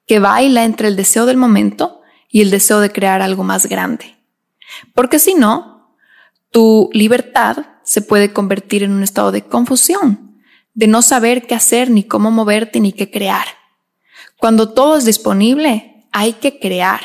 [0.07, 4.17] que baila entre el deseo del momento y el deseo de crear algo más grande.
[4.95, 5.97] Porque si no,
[6.51, 10.39] tu libertad se puede convertir en un estado de confusión,
[10.75, 13.47] de no saber qué hacer, ni cómo moverte, ni qué crear.
[14.37, 17.01] Cuando todo es disponible, hay que crear.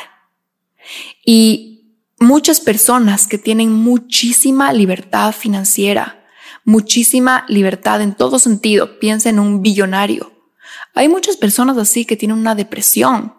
[1.24, 1.75] Y
[2.18, 6.24] muchas personas que tienen muchísima libertad financiera,
[6.64, 8.98] muchísima libertad en todo sentido.
[8.98, 10.32] Piensa en un billonario.
[10.94, 13.34] Hay muchas personas así que tienen una depresión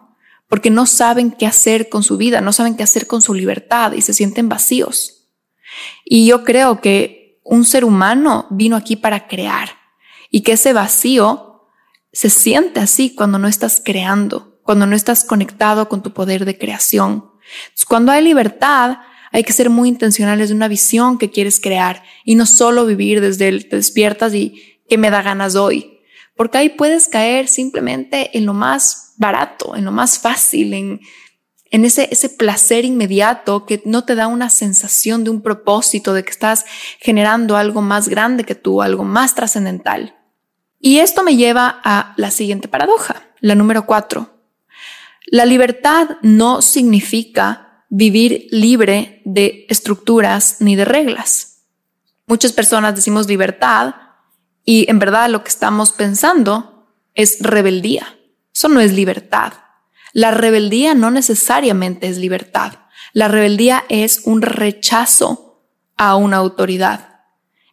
[0.48, 3.92] porque no saben qué hacer con su vida, no saben qué hacer con su libertad
[3.92, 5.28] y se sienten vacíos.
[6.04, 9.70] Y yo creo que un ser humano vino aquí para crear
[10.30, 11.66] y que ese vacío
[12.12, 16.56] se siente así cuando no estás creando, cuando no estás conectado con tu poder de
[16.56, 17.27] creación
[17.86, 18.98] cuando hay libertad,
[19.32, 23.20] hay que ser muy intencionales de una visión que quieres crear y no solo vivir
[23.20, 26.00] desde el te despiertas y que me da ganas hoy.
[26.34, 31.00] Porque ahí puedes caer simplemente en lo más barato, en lo más fácil, en,
[31.70, 36.24] en ese, ese placer inmediato que no te da una sensación de un propósito, de
[36.24, 36.64] que estás
[37.00, 40.14] generando algo más grande que tú, algo más trascendental.
[40.80, 44.37] Y esto me lleva a la siguiente paradoja, la número cuatro.
[45.30, 51.64] La libertad no significa vivir libre de estructuras ni de reglas.
[52.26, 53.94] Muchas personas decimos libertad
[54.64, 58.16] y en verdad lo que estamos pensando es rebeldía.
[58.54, 59.52] Eso no es libertad.
[60.14, 62.72] La rebeldía no necesariamente es libertad.
[63.12, 65.62] La rebeldía es un rechazo
[65.98, 67.20] a una autoridad.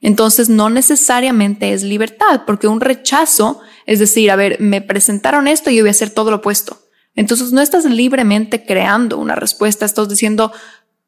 [0.02, 5.70] Entonces no necesariamente es libertad, porque un rechazo es decir, a ver, me presentaron esto
[5.70, 6.85] y yo voy a hacer todo lo opuesto
[7.16, 10.52] Entonces no estás libremente creando una respuesta, estás diciendo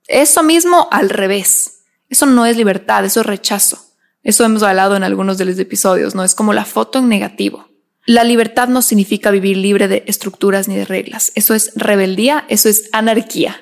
[0.07, 1.83] eso mismo al revés.
[2.09, 3.79] Eso no es libertad, eso es rechazo.
[4.23, 6.23] Eso hemos hablado en algunos de los episodios, ¿no?
[6.23, 7.67] Es como la foto en negativo.
[8.05, 11.33] La libertad no significa vivir libre de estructuras ni de reglas.
[11.35, 13.61] Eso es rebeldía, eso es anarquía.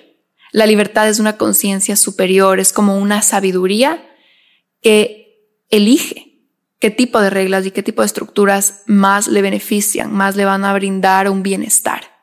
[0.52, 4.08] La libertad es una conciencia superior, es como una sabiduría
[4.82, 6.44] que elige
[6.80, 10.64] qué tipo de reglas y qué tipo de estructuras más le benefician, más le van
[10.64, 12.15] a brindar un bienestar.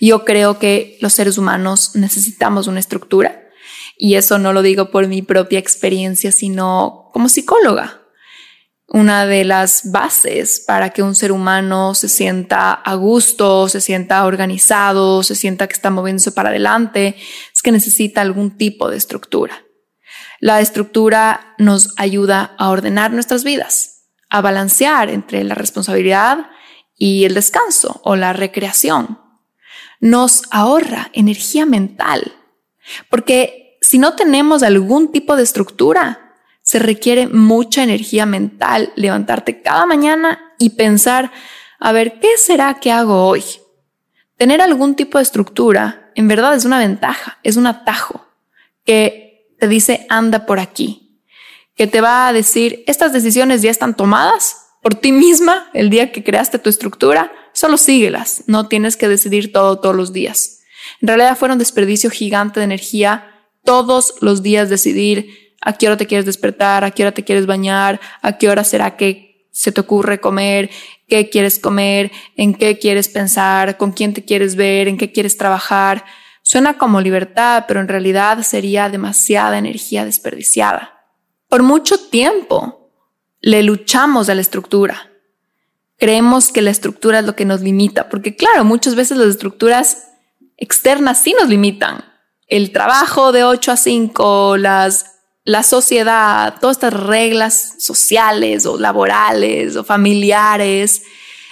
[0.00, 3.44] Yo creo que los seres humanos necesitamos una estructura
[3.96, 8.00] y eso no lo digo por mi propia experiencia, sino como psicóloga.
[8.86, 14.24] Una de las bases para que un ser humano se sienta a gusto, se sienta
[14.26, 17.16] organizado, se sienta que está moviéndose para adelante,
[17.52, 19.64] es que necesita algún tipo de estructura.
[20.38, 26.46] La estructura nos ayuda a ordenar nuestras vidas, a balancear entre la responsabilidad
[26.96, 29.23] y el descanso o la recreación.
[30.04, 32.30] Nos ahorra energía mental,
[33.08, 39.86] porque si no tenemos algún tipo de estructura, se requiere mucha energía mental levantarte cada
[39.86, 41.32] mañana y pensar,
[41.80, 43.44] a ver, ¿qué será que hago hoy?
[44.36, 48.26] Tener algún tipo de estructura en verdad es una ventaja, es un atajo
[48.84, 51.18] que te dice anda por aquí,
[51.76, 56.12] que te va a decir estas decisiones ya están tomadas por ti misma el día
[56.12, 60.60] que creaste tu estructura, solo síguelas, no tienes que decidir todo todos los días.
[61.00, 65.96] En realidad fue un desperdicio gigante de energía todos los días decidir a qué hora
[65.96, 69.72] te quieres despertar, a qué hora te quieres bañar, a qué hora será que se
[69.72, 70.68] te ocurre comer,
[71.08, 75.38] qué quieres comer, en qué quieres pensar, con quién te quieres ver, en qué quieres
[75.38, 76.04] trabajar.
[76.42, 81.06] Suena como libertad, pero en realidad sería demasiada energía desperdiciada.
[81.48, 82.83] Por mucho tiempo
[83.44, 85.10] le luchamos a la estructura.
[85.98, 90.08] Creemos que la estructura es lo que nos limita, porque claro, muchas veces las estructuras
[90.56, 92.02] externas sí nos limitan.
[92.46, 95.10] El trabajo de 8 a 5, las
[95.44, 101.02] la sociedad, todas estas reglas sociales o laborales o familiares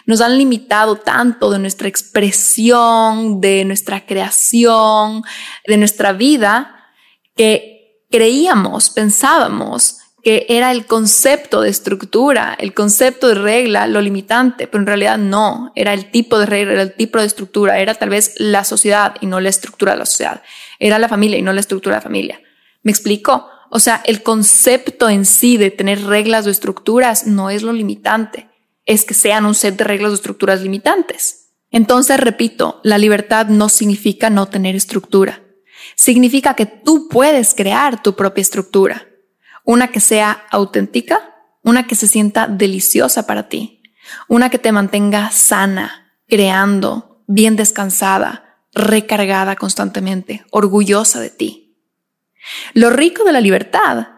[0.07, 5.25] nos han limitado tanto de nuestra expresión, de nuestra creación,
[5.67, 6.75] de nuestra vida,
[7.37, 14.69] que creíamos, pensábamos que era el concepto de estructura, el concepto de regla, lo limitante,
[14.69, 17.95] pero en realidad no, era el tipo de regla, era el tipo de estructura, era
[17.95, 20.43] tal vez la sociedad y no la estructura de la sociedad,
[20.79, 22.41] era la familia y no la estructura de la familia.
[22.83, 23.49] ¿Me explico?
[23.71, 28.49] O sea, el concepto en sí de tener reglas o estructuras no es lo limitante,
[28.87, 31.49] es que sean un set de reglas o estructuras limitantes.
[31.71, 35.43] Entonces, repito, la libertad no significa no tener estructura.
[35.97, 39.09] Significa que tú puedes crear tu propia estructura,
[39.65, 43.83] una que sea auténtica, una que se sienta deliciosa para ti,
[44.29, 51.77] una que te mantenga sana, creando, bien descansada, recargada constantemente, orgullosa de ti.
[52.75, 54.09] Lo rico de la libertad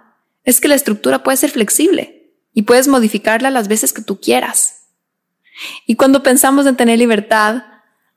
[0.44, 4.84] es que la estructura puede ser flexible y puedes modificarla las veces que tú quieras.
[5.86, 7.64] Y cuando pensamos en tener libertad,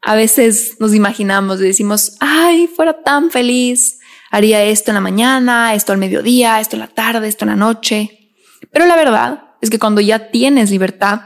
[0.02, 3.97] a veces nos imaginamos y decimos, ay, fuera tan feliz,
[4.32, 7.56] haría esto en la mañana, esto al mediodía, esto en la tarde, esto en la
[7.56, 8.34] noche.
[8.72, 11.22] Pero la verdad es que cuando ya tienes libertad,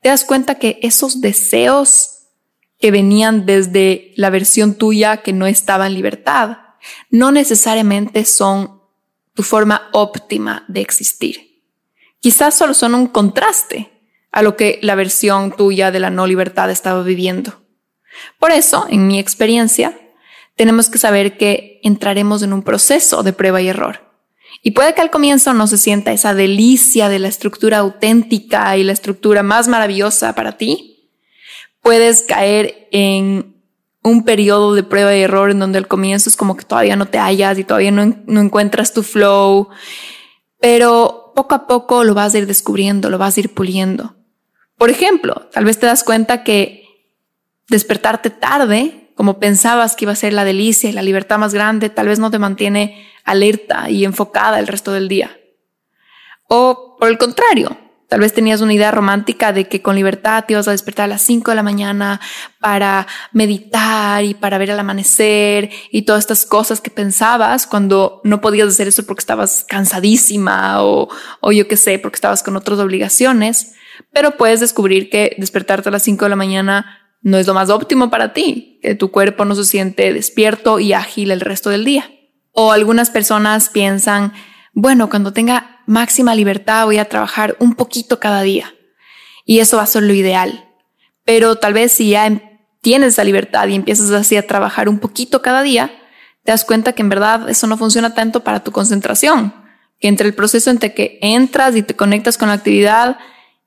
[0.00, 2.10] te das cuenta que esos deseos
[2.78, 6.58] que venían desde la versión tuya que no estaba en libertad,
[7.10, 8.82] no necesariamente son
[9.34, 11.62] tu forma óptima de existir.
[12.20, 13.90] Quizás solo son un contraste
[14.30, 17.62] a lo que la versión tuya de la no libertad estaba viviendo.
[18.38, 19.98] Por eso, en mi experiencia,
[20.56, 24.00] tenemos que saber que entraremos en un proceso de prueba y error.
[24.62, 28.84] Y puede que al comienzo no se sienta esa delicia de la estructura auténtica y
[28.84, 31.10] la estructura más maravillosa para ti.
[31.82, 33.56] Puedes caer en
[34.02, 37.06] un periodo de prueba y error en donde al comienzo es como que todavía no
[37.06, 39.68] te hallas y todavía no, no encuentras tu flow,
[40.60, 44.14] pero poco a poco lo vas a ir descubriendo, lo vas a ir puliendo.
[44.78, 46.84] Por ejemplo, tal vez te das cuenta que
[47.68, 51.90] despertarte tarde, como pensabas que iba a ser la delicia y la libertad más grande,
[51.90, 55.36] tal vez no te mantiene alerta y enfocada el resto del día.
[56.48, 57.76] O por el contrario,
[58.14, 61.08] Tal vez tenías una idea romántica de que con libertad te ibas a despertar a
[61.08, 62.20] las 5 de la mañana
[62.60, 68.40] para meditar y para ver el amanecer y todas estas cosas que pensabas cuando no
[68.40, 71.08] podías hacer eso porque estabas cansadísima o,
[71.40, 73.72] o yo qué sé, porque estabas con otras obligaciones.
[74.12, 77.70] Pero puedes descubrir que despertarte a las 5 de la mañana no es lo más
[77.70, 81.84] óptimo para ti, que tu cuerpo no se siente despierto y ágil el resto del
[81.84, 82.10] día.
[82.52, 84.34] O algunas personas piensan,
[84.74, 88.74] bueno, cuando tenga máxima libertad, voy a trabajar un poquito cada día.
[89.46, 90.68] Y eso va a ser lo ideal.
[91.24, 92.30] Pero tal vez si ya
[92.82, 95.90] tienes esa libertad y empiezas así a trabajar un poquito cada día,
[96.44, 99.54] te das cuenta que en verdad eso no funciona tanto para tu concentración,
[99.98, 103.16] que entre el proceso entre que entras y te conectas con la actividad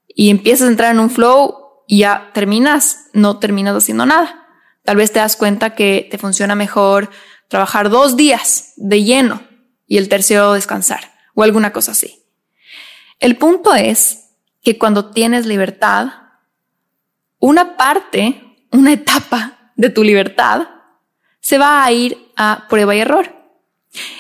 [0.08, 4.48] y empiezas a entrar en un flow y ya terminas, no terminas haciendo nada.
[4.84, 7.10] Tal vez te das cuenta que te funciona mejor
[7.48, 9.42] trabajar dos días de lleno
[9.88, 12.24] y el tercero descansar o alguna cosa así.
[13.20, 14.30] El punto es
[14.62, 16.10] que cuando tienes libertad,
[17.40, 20.68] una parte una etapa de tu libertad
[21.40, 23.34] se va a ir a prueba y error.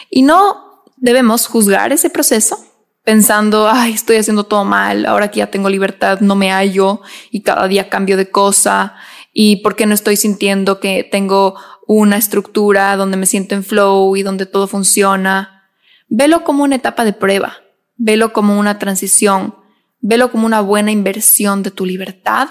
[0.10, 2.66] Y no debemos juzgar ese proceso
[3.08, 7.00] pensando, ay, estoy haciendo todo mal, ahora que ya tengo libertad no me hallo
[7.32, 8.96] y cada día cambio de cosa
[9.32, 11.56] y por qué no estoy sintiendo que tengo
[11.88, 15.70] una estructura donde me siento en flow y donde todo funciona.
[16.10, 17.56] Velo como una etapa de prueba,
[17.96, 19.56] velo como una transición,
[20.02, 22.50] velo como una buena inversión de tu libertad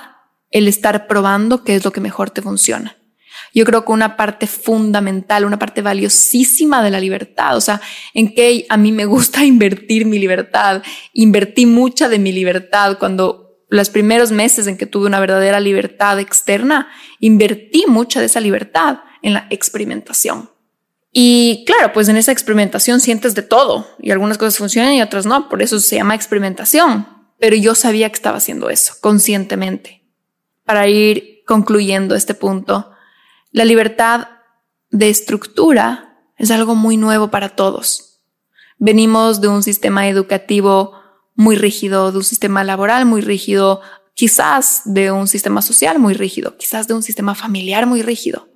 [0.51, 2.97] el estar probando qué es lo que mejor te funciona.
[3.55, 7.81] Yo creo que una parte fundamental, una parte valiosísima de la libertad, o sea,
[8.15, 10.83] en que a mí me gusta invertir mi libertad,
[11.13, 16.21] invertí mucha de mi libertad cuando los primeros meses en que tuve una verdadera libertad
[16.21, 20.51] externa, invertí mucha de esa libertad en la experimentación.
[21.13, 25.25] Y claro, pues en esa experimentación sientes de todo y algunas cosas funcionan y otras
[25.25, 27.09] no, por eso se llama experimentación.
[27.39, 30.03] Pero yo sabía que estaba haciendo eso conscientemente
[30.65, 32.91] para ir concluyendo este punto,
[33.57, 34.29] la libertad
[34.91, 38.21] de estructura es algo muy nuevo para todos.
[38.77, 40.93] Venimos de un sistema educativo
[41.35, 43.81] muy rígido, de un sistema laboral muy rígido,
[44.13, 48.47] quizás de un sistema social muy rígido, quizás de un sistema familiar muy rígido.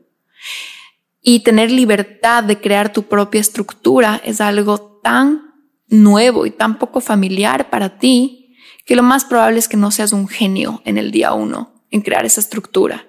[1.22, 5.55] Y tener libertad de crear tu propia estructura es algo tan
[5.88, 10.12] nuevo y tan poco familiar para ti que lo más probable es que no seas
[10.12, 13.07] un genio en el día uno en crear esa estructura.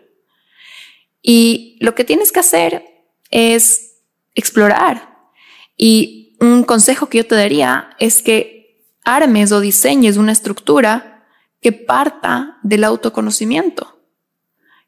[1.22, 2.86] Y lo que tienes que hacer
[3.30, 3.99] es
[4.36, 5.11] explorar.
[5.78, 11.28] Y un consejo que yo te daría es que armes o diseñes una estructura
[11.61, 13.99] que parta del autoconocimiento.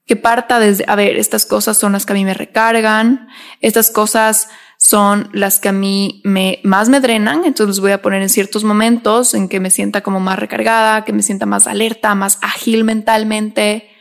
[0.05, 3.29] Que parta desde, a ver, estas cosas son las que a mí me recargan,
[3.61, 8.01] estas cosas son las que a mí me, más me drenan, entonces los voy a
[8.01, 11.67] poner en ciertos momentos en que me sienta como más recargada, que me sienta más
[11.67, 13.92] alerta, más ágil mentalmente.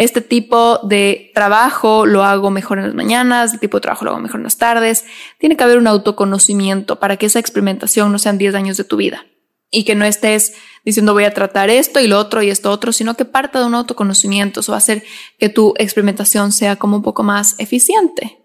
[0.00, 4.12] Este tipo de trabajo lo hago mejor en las mañanas, este tipo de trabajo lo
[4.12, 5.04] hago mejor en las tardes.
[5.38, 8.96] Tiene que haber un autoconocimiento para que esa experimentación no sean 10 años de tu
[8.96, 9.26] vida
[9.70, 10.54] y que no estés
[10.86, 13.66] diciendo voy a tratar esto y lo otro y esto otro, sino que parta de
[13.66, 14.60] un autoconocimiento.
[14.60, 15.04] Eso va a hacer
[15.38, 18.38] que tu experimentación sea como un poco más eficiente.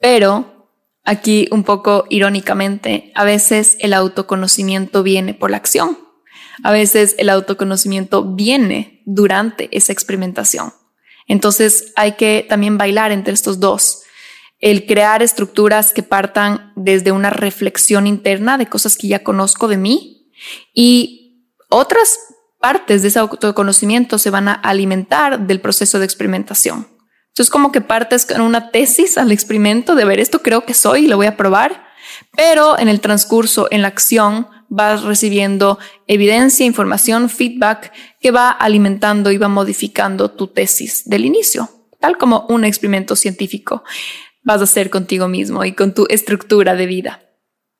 [0.00, 0.58] Pero
[1.04, 5.96] Aquí, un poco irónicamente, a veces el autoconocimiento viene por la acción.
[6.62, 10.72] A veces el autoconocimiento viene durante esa experimentación.
[11.26, 14.02] Entonces hay que también bailar entre estos dos.
[14.58, 19.76] El crear estructuras que partan desde una reflexión interna de cosas que ya conozco de
[19.76, 20.30] mí
[20.74, 22.18] y otras
[22.60, 26.88] partes de ese autoconocimiento se van a alimentar del proceso de experimentación.
[27.28, 31.04] Entonces como que partes con una tesis al experimento de ver esto creo que soy
[31.04, 31.84] y lo voy a probar,
[32.36, 39.30] pero en el transcurso, en la acción, vas recibiendo evidencia, información, feedback que va alimentando
[39.30, 41.68] y va modificando tu tesis del inicio,
[42.00, 43.82] tal como un experimento científico
[44.42, 47.20] vas a hacer contigo mismo y con tu estructura de vida.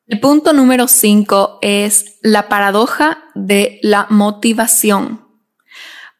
[0.06, 5.26] El punto número cinco es la paradoja de la motivación.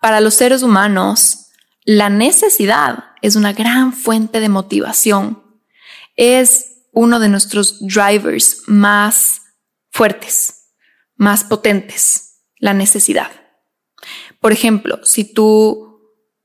[0.00, 1.48] Para los seres humanos,
[1.84, 5.42] la necesidad es una gran fuente de motivación.
[6.16, 9.42] Es uno de nuestros drivers más
[9.90, 10.57] fuertes,
[11.18, 13.30] más potentes, la necesidad.
[14.40, 16.00] Por ejemplo, si tú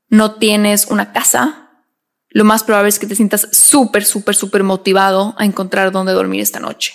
[0.08, 1.70] no tienes una casa,
[2.28, 6.40] lo más probable es que te sientas súper, súper, súper motivado a encontrar dónde dormir
[6.40, 6.94] esta noche.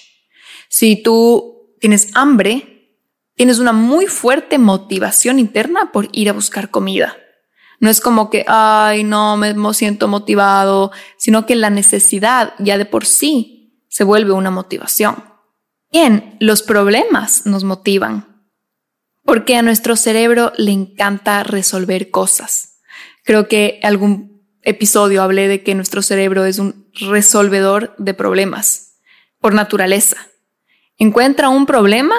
[0.67, 2.97] Si tú tienes hambre,
[3.36, 7.17] tienes una muy fuerte motivación interna por ir a buscar comida.
[7.80, 12.86] No es como que, ay, no, me siento motivado, sino que la necesidad ya de
[12.86, 15.28] por sí se vuelve una motivación.
[15.92, 18.30] Bien, los problemas nos motivan
[19.30, 22.80] porque a nuestro cerebro le encanta resolver cosas.
[23.24, 29.00] Creo que algún episodio hablé de que nuestro cerebro es un resolvedor de problemas
[29.40, 30.18] por naturaleza.
[30.98, 32.16] Encuentra un problema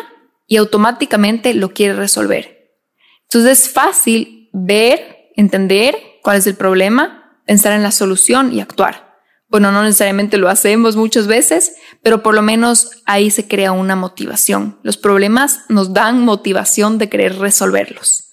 [0.46, 2.76] y automáticamente lo quiere resolver.
[3.22, 9.09] Entonces es fácil ver entender cuál es el problema, pensar en la solución y actuar.
[9.50, 13.96] Bueno, no necesariamente lo hacemos muchas veces, pero por lo menos ahí se crea una
[13.96, 14.78] motivación.
[14.84, 18.30] Los problemas nos dan motivación de querer resolverlos.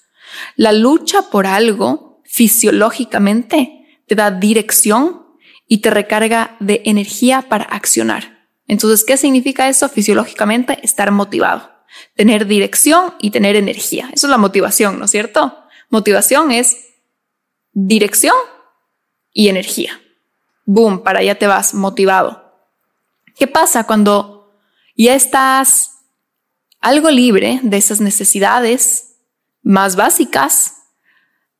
[0.55, 5.25] La lucha por algo fisiológicamente te da dirección
[5.67, 8.49] y te recarga de energía para accionar.
[8.67, 10.77] Entonces, ¿qué significa eso fisiológicamente?
[10.83, 11.71] Estar motivado,
[12.15, 14.09] tener dirección y tener energía.
[14.13, 15.57] Eso es la motivación, ¿no es cierto?
[15.89, 16.77] Motivación es
[17.71, 18.35] dirección
[19.33, 19.99] y energía.
[20.67, 22.43] Boom, para allá te vas motivado.
[23.37, 24.53] ¿Qué pasa cuando
[24.97, 25.91] ya estás
[26.81, 29.15] algo libre de esas necesidades
[29.63, 30.73] más básicas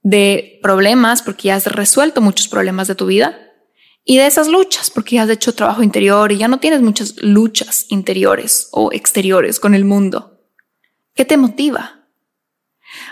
[0.01, 3.39] de problemas, porque ya has resuelto muchos problemas de tu vida,
[4.03, 7.16] y de esas luchas, porque ya has hecho trabajo interior y ya no tienes muchas
[7.22, 10.41] luchas interiores o exteriores con el mundo.
[11.14, 12.08] ¿Qué te motiva?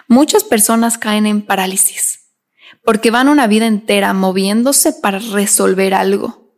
[0.09, 2.24] Muchas personas caen en parálisis
[2.84, 6.53] porque van una vida entera moviéndose para resolver algo.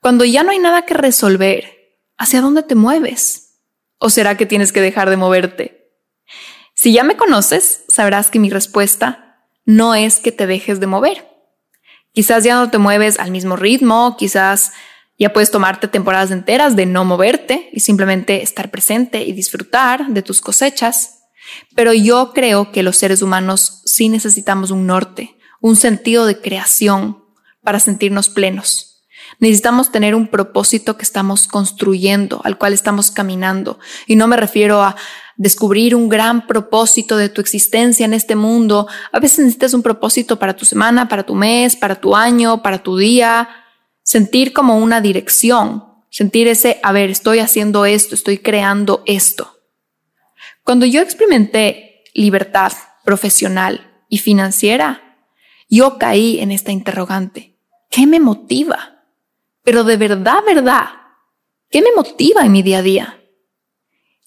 [0.00, 3.60] Cuando ya no hay nada que resolver, ¿hacia dónde te mueves?
[3.98, 5.92] ¿O será que tienes que dejar de moverte?
[6.74, 11.32] Si ya me conoces, sabrás que mi respuesta no es que te dejes de mover
[12.12, 14.72] Quizás ya no te mueves al mismo ritmo, quizás
[15.18, 20.20] ya puedes tomarte temporadas enteras de no moverte y simplemente estar presente y disfrutar de
[20.20, 21.20] tus cosechas.
[21.74, 27.22] Pero yo creo que los seres humanos sí necesitamos un norte, un sentido de creación
[27.62, 29.04] para sentirnos plenos.
[29.38, 33.78] Necesitamos tener un propósito que estamos construyendo, al cual estamos caminando.
[34.06, 34.96] Y no me refiero a
[35.36, 38.88] descubrir un gran propósito de tu existencia en este mundo.
[39.12, 42.82] A veces necesitas un propósito para tu semana, para tu mes, para tu año, para
[42.82, 43.46] tu día.
[44.02, 49.58] Sentir como una dirección, sentir ese, a ver, estoy haciendo esto, estoy creando esto.
[50.64, 52.72] Cuando yo experimenté libertad
[53.04, 55.18] profesional y financiera,
[55.68, 57.56] yo caí en esta interrogante.
[57.90, 59.04] ¿Qué me motiva?
[59.62, 60.84] Pero de verdad, verdad,
[61.70, 63.20] ¿qué me motiva en mi día a día?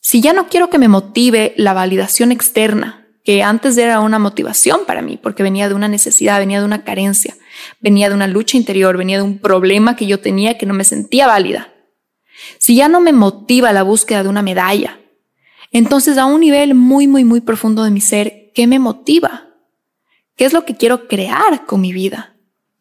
[0.01, 4.81] Si ya no quiero que me motive la validación externa, que antes era una motivación
[4.85, 7.35] para mí, porque venía de una necesidad, venía de una carencia,
[7.79, 10.83] venía de una lucha interior, venía de un problema que yo tenía que no me
[10.83, 11.73] sentía válida.
[12.59, 14.99] Si ya no me motiva la búsqueda de una medalla,
[15.71, 19.49] entonces a un nivel muy, muy, muy profundo de mi ser, ¿qué me motiva?
[20.35, 22.35] ¿Qué es lo que quiero crear con mi vida?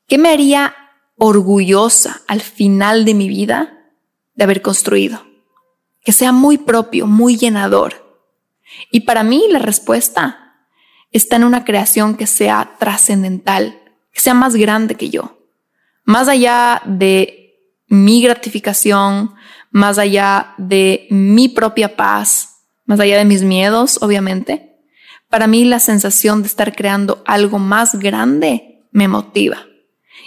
[0.07, 0.75] ¿Qué me haría
[1.17, 3.93] orgullosa al final de mi vida
[4.35, 5.35] de haber construido?
[6.05, 8.23] que sea muy propio, muy llenador.
[8.93, 10.69] Y para mí la respuesta
[11.11, 13.81] está en una creación que sea trascendental,
[14.13, 15.39] que sea más grande que yo,
[16.05, 17.57] más allá de
[17.89, 19.35] mi gratificación,
[19.71, 24.74] más allá de mi propia paz, más allá de mis miedos, obviamente.
[25.35, 29.67] Para mí la sensación de estar creando algo más grande me motiva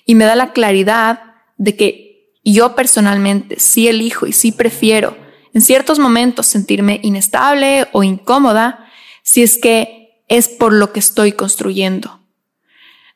[0.06, 5.16] y me da la claridad de que yo personalmente sí elijo y sí prefiero
[5.54, 8.86] en ciertos momentos sentirme inestable o incómoda
[9.24, 12.20] si es que es por lo que estoy construyendo.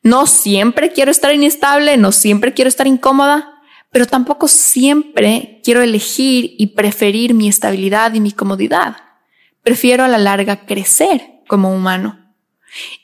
[0.02, 6.54] No siempre quiero estar inestable, no siempre quiero estar incómoda, pero tampoco siempre quiero elegir
[6.56, 8.96] y preferir mi estabilidad y mi comodidad.
[9.62, 12.18] Prefiero a la larga crecer como humano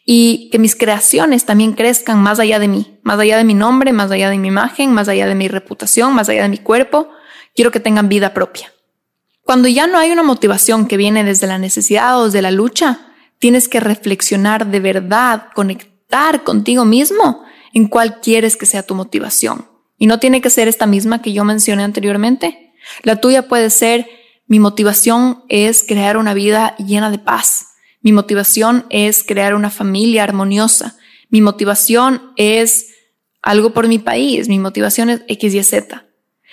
[0.06, 3.92] y que mis creaciones también crezcan más allá de mí, más allá de mi nombre,
[3.92, 7.10] más allá de mi imagen, más allá de mi reputación, más allá de mi cuerpo.
[7.54, 8.72] Quiero que tengan vida propia.
[9.42, 13.12] Cuando ya no hay una motivación que viene desde la necesidad o desde la lucha,
[13.38, 17.44] tienes que reflexionar de verdad, conectar contigo mismo
[17.74, 19.68] en cuál quieres que sea tu motivación.
[19.98, 22.72] Y no tiene que ser esta misma que yo mencioné anteriormente.
[23.02, 24.08] La tuya puede ser,
[24.46, 27.67] mi motivación es crear una vida llena de paz.
[28.08, 30.96] Mi motivación es crear una familia armoniosa.
[31.28, 32.94] Mi motivación es
[33.42, 34.48] algo por mi país.
[34.48, 36.06] Mi motivación es X, Y, Z.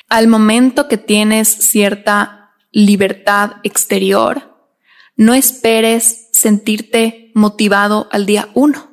[0.09, 4.67] Al momento que tienes cierta libertad exterior,
[5.15, 8.91] no esperes sentirte motivado al día uno,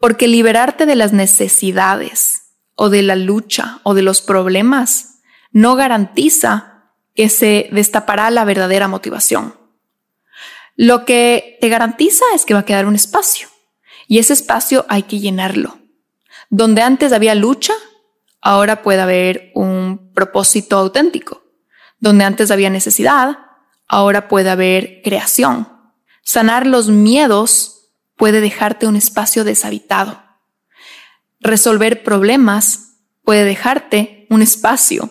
[0.00, 5.20] porque liberarte de las necesidades o de la lucha o de los problemas
[5.52, 9.67] no garantiza que se destapará la verdadera motivación.
[10.78, 13.48] Lo que te garantiza es que va a quedar un espacio
[14.06, 15.76] y ese espacio hay que llenarlo.
[16.50, 17.72] Donde antes había lucha,
[18.40, 21.42] ahora puede haber un propósito auténtico.
[21.98, 23.38] Donde antes había necesidad,
[23.88, 25.68] ahora puede haber creación.
[26.22, 30.22] Sanar los miedos puede dejarte un espacio deshabitado.
[31.40, 35.10] Resolver problemas puede dejarte un espacio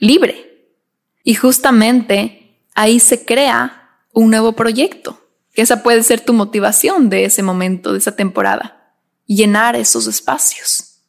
[0.00, 0.74] libre.
[1.22, 3.81] Y justamente ahí se crea
[4.12, 5.20] un nuevo proyecto,
[5.54, 8.94] esa puede ser tu motivación de ese momento, de esa temporada,
[9.26, 11.00] llenar esos espacios.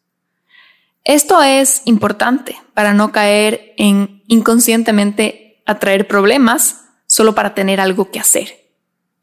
[1.04, 8.20] Esto es importante para no caer en inconscientemente atraer problemas solo para tener algo que
[8.20, 8.64] hacer.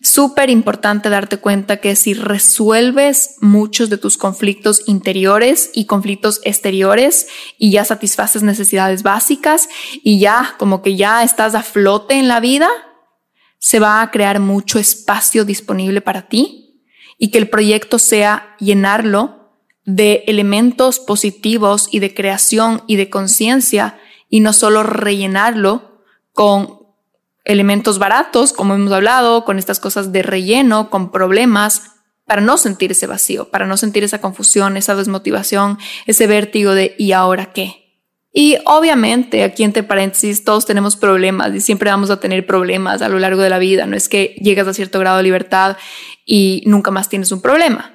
[0.03, 7.27] Súper importante darte cuenta que si resuelves muchos de tus conflictos interiores y conflictos exteriores
[7.59, 9.69] y ya satisfaces necesidades básicas
[10.03, 12.69] y ya como que ya estás a flote en la vida,
[13.61, 16.83] se va a crear mucho espacio disponible para ti
[17.19, 19.53] y que el proyecto sea llenarlo
[19.85, 26.03] de elementos positivos y de creación y de conciencia y no solo rellenarlo
[26.33, 26.81] con
[27.45, 31.83] elementos baratos, como hemos hablado, con estas cosas de relleno, con problemas,
[32.25, 36.95] para no sentir ese vacío, para no sentir esa confusión, esa desmotivación, ese vértigo de
[36.97, 37.80] ¿y ahora qué?
[38.33, 43.09] Y obviamente, aquí entre paréntesis, todos tenemos problemas y siempre vamos a tener problemas a
[43.09, 43.87] lo largo de la vida.
[43.87, 45.77] No es que llegas a cierto grado de libertad
[46.25, 47.93] y nunca más tienes un problema.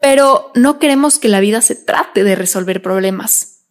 [0.00, 3.64] Pero no queremos que la vida se trate de resolver problemas.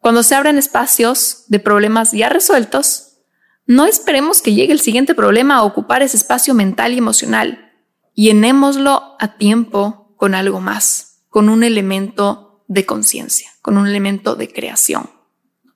[0.00, 3.18] Cuando se abren espacios de problemas ya resueltos,
[3.66, 7.72] no esperemos que llegue el siguiente problema a ocupar ese espacio mental y emocional.
[8.14, 14.52] Llenémoslo a tiempo con algo más, con un elemento de conciencia, con un elemento de
[14.52, 15.19] creación.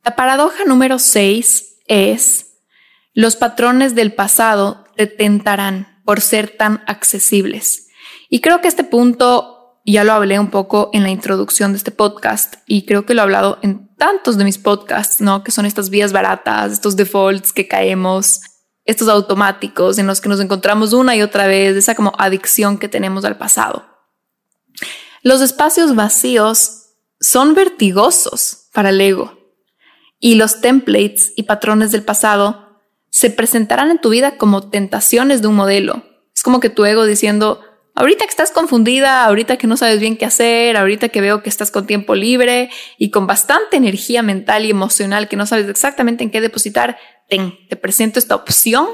[0.05, 2.59] La paradoja número 6 es,
[3.15, 7.89] los patrones del pasado te tentarán por ser tan accesibles.
[8.29, 11.91] Y creo que este punto ya lo hablé un poco en la introducción de este
[11.91, 15.43] podcast y creo que lo he hablado en tantos de mis podcasts, ¿no?
[15.43, 18.43] Que son estas vías baratas, estos defaults que caemos,
[18.85, 22.91] estos automáticos en los que nos encontramos una y otra vez, esa como adicción que
[22.91, 23.87] tenemos al pasado.
[25.23, 26.91] Los espacios vacíos
[27.21, 29.44] son vertigosos para el ego
[30.25, 35.49] y los templates y patrones del pasado se presentarán en tu vida como tentaciones de
[35.49, 36.03] un modelo.
[36.35, 37.61] Es como que tu ego diciendo,
[37.95, 41.51] Ahorita que estás confundida, ahorita que no sabes bien qué hacer, ahorita que veo que
[41.51, 46.25] estás con tiempo libre y con bastante energía mental y emocional que no sabes exactamente
[46.25, 46.97] en qué depositar,
[47.29, 48.87] ten, te presento esta opción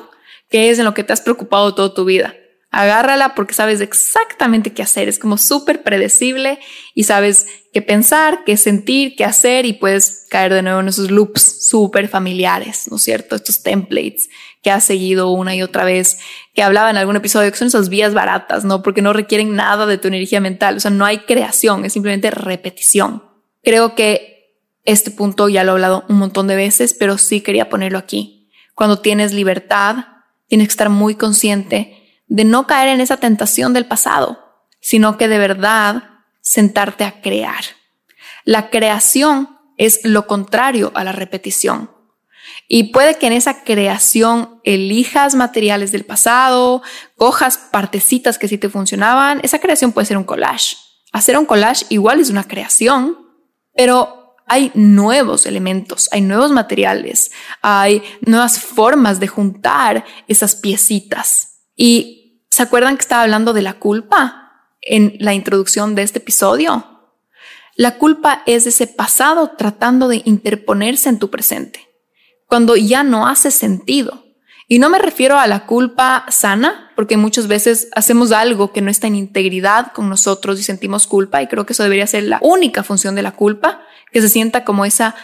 [0.51, 2.35] que es en lo que te has preocupado toda tu vida.
[2.73, 5.09] Agárrala porque sabes exactamente qué hacer.
[5.09, 6.61] Es como súper predecible
[6.95, 11.11] y sabes qué pensar, qué sentir, qué hacer y puedes caer de nuevo en esos
[11.11, 13.35] loops súper familiares, ¿no es cierto?
[13.35, 14.29] Estos templates
[14.63, 16.19] que has seguido una y otra vez,
[16.55, 18.83] que hablaba en algún episodio, que son esas vías baratas, ¿no?
[18.83, 22.31] Porque no requieren nada de tu energía mental, o sea, no hay creación, es simplemente
[22.31, 23.25] repetición.
[23.65, 27.69] Creo que este punto ya lo he hablado un montón de veces, pero sí quería
[27.69, 28.51] ponerlo aquí.
[28.75, 30.05] Cuando tienes libertad,
[30.47, 32.00] tienes que estar muy consciente
[32.31, 34.39] de no caer en esa tentación del pasado,
[34.81, 36.05] sino que de verdad
[36.41, 37.63] sentarte a crear.
[38.45, 41.91] La creación es lo contrario a la repetición.
[42.69, 46.83] Y puede que en esa creación elijas materiales del pasado,
[47.17, 49.41] cojas partecitas que sí te funcionaban.
[49.43, 50.77] Esa creación puede ser un collage.
[51.13, 53.19] Hacer un collage igual es una creación,
[53.75, 61.63] pero hay nuevos elementos, hay nuevos materiales, hay nuevas formas de juntar esas piecitas.
[61.75, 62.20] Y
[62.51, 66.87] ¿se acuerdan que estaba hablando de la culpa en la introducción de este episodio?
[67.77, 71.91] La culpa es ese pasado tratando de interponerse en tu presente
[72.51, 74.25] cuando ya no hace sentido.
[74.67, 78.91] Y no me refiero a la culpa sana, porque muchas veces hacemos algo que no
[78.91, 82.39] está en integridad con nosotros y sentimos culpa, y creo que eso debería ser la
[82.43, 83.83] única función de la culpa,
[84.13, 85.15] que se sienta como esa,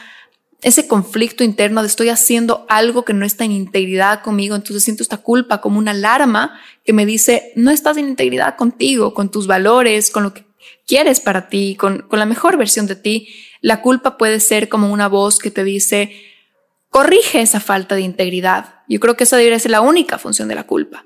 [0.63, 5.03] ese conflicto interno de estoy haciendo algo que no está en integridad conmigo, entonces siento
[5.03, 9.47] esta culpa como una alarma que me dice, no estás en integridad contigo, con tus
[9.47, 10.47] valores, con lo que
[10.87, 13.29] quieres para ti, con, con la mejor versión de ti.
[13.61, 16.13] La culpa puede ser como una voz que te dice,
[16.89, 18.81] corrige esa falta de integridad.
[18.89, 21.05] Yo creo que esa debería ser la única función de la culpa.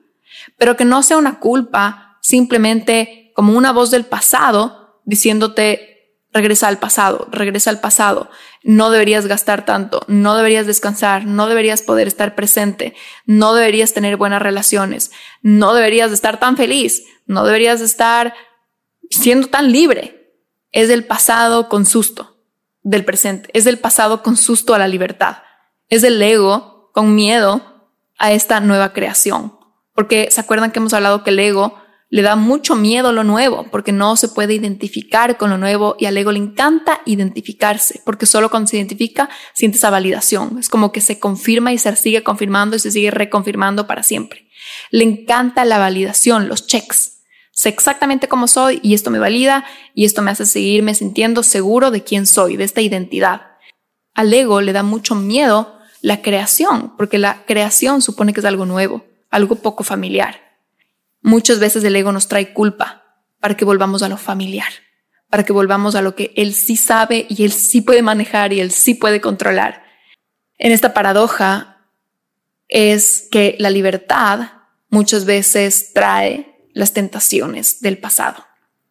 [0.57, 5.90] Pero que no sea una culpa simplemente como una voz del pasado diciéndote
[6.33, 8.31] regresa al pasado, regresa al pasado,
[8.63, 12.95] no deberías gastar tanto, no deberías descansar, no deberías poder estar presente,
[13.27, 15.11] no deberías tener buenas relaciones,
[15.43, 18.35] no deberías estar tan feliz, no deberías estar
[19.11, 20.17] siendo tan libre.
[20.73, 22.45] Es del pasado con susto,
[22.83, 25.39] del presente, es del pasado con susto a la libertad
[25.91, 29.59] es el ego con miedo a esta nueva creación.
[29.93, 33.67] Porque se acuerdan que hemos hablado que el ego le da mucho miedo lo nuevo,
[33.71, 38.27] porque no se puede identificar con lo nuevo y al ego le encanta identificarse, porque
[38.27, 40.59] solo cuando se identifica siente esa validación.
[40.59, 44.49] Es como que se confirma y se sigue confirmando y se sigue reconfirmando para siempre.
[44.91, 47.23] Le encanta la validación, los checks.
[47.53, 51.93] Sé exactamente cómo soy y esto me valida y esto me hace seguirme sintiendo seguro
[51.93, 53.43] de quién soy, de esta identidad.
[54.15, 58.67] Al ego le da mucho miedo la creación, porque la creación supone que es algo
[58.67, 60.50] nuevo, algo poco familiar.
[61.23, 63.05] Muchas veces el ego nos trae culpa
[63.41, 64.73] para que volvamos a lo familiar,
[65.29, 68.61] para que volvamos a lo que él sí sabe y él sí puede manejar y
[68.61, 69.83] él sí puede controlar.
[70.59, 71.89] En esta paradoja
[72.69, 74.53] es que la libertad
[74.89, 78.45] muchas veces trae las tentaciones del pasado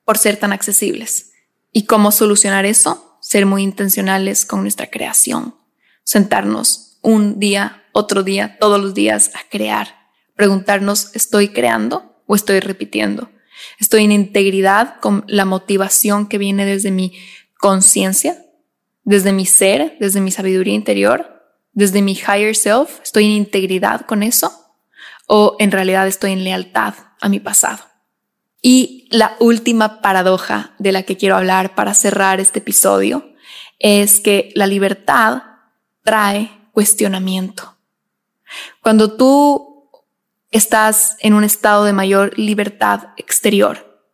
[0.04, 1.32] por ser tan accesibles.
[1.72, 3.18] ¿Y cómo solucionar eso?
[3.22, 5.56] Ser muy intencionales con nuestra creación,
[6.04, 9.96] sentarnos un día, otro día, todos los días a crear,
[10.36, 13.32] preguntarnos, ¿estoy creando o estoy repitiendo?
[13.80, 17.18] ¿Estoy en integridad con la motivación que viene desde mi
[17.58, 18.46] conciencia,
[19.04, 21.42] desde mi ser, desde mi sabiduría interior,
[21.74, 23.00] desde mi higher self?
[23.04, 24.54] ¿Estoy en integridad con eso?
[25.26, 27.84] ¿O en realidad estoy en lealtad a mi pasado?
[28.62, 33.34] Y la última paradoja de la que quiero hablar para cerrar este episodio
[33.80, 35.42] es que la libertad
[36.04, 37.76] trae cuestionamiento.
[38.84, 39.69] Cuando tú
[40.52, 44.06] estás en un estado de mayor libertad exterior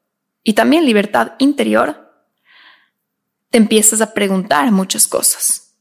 [0.43, 2.11] y también libertad interior,
[3.49, 5.75] te empiezas a preguntar muchas cosas.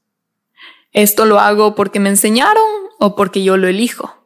[0.93, 2.65] ¿Esto lo hago porque me enseñaron
[2.99, 4.25] o porque yo lo elijo?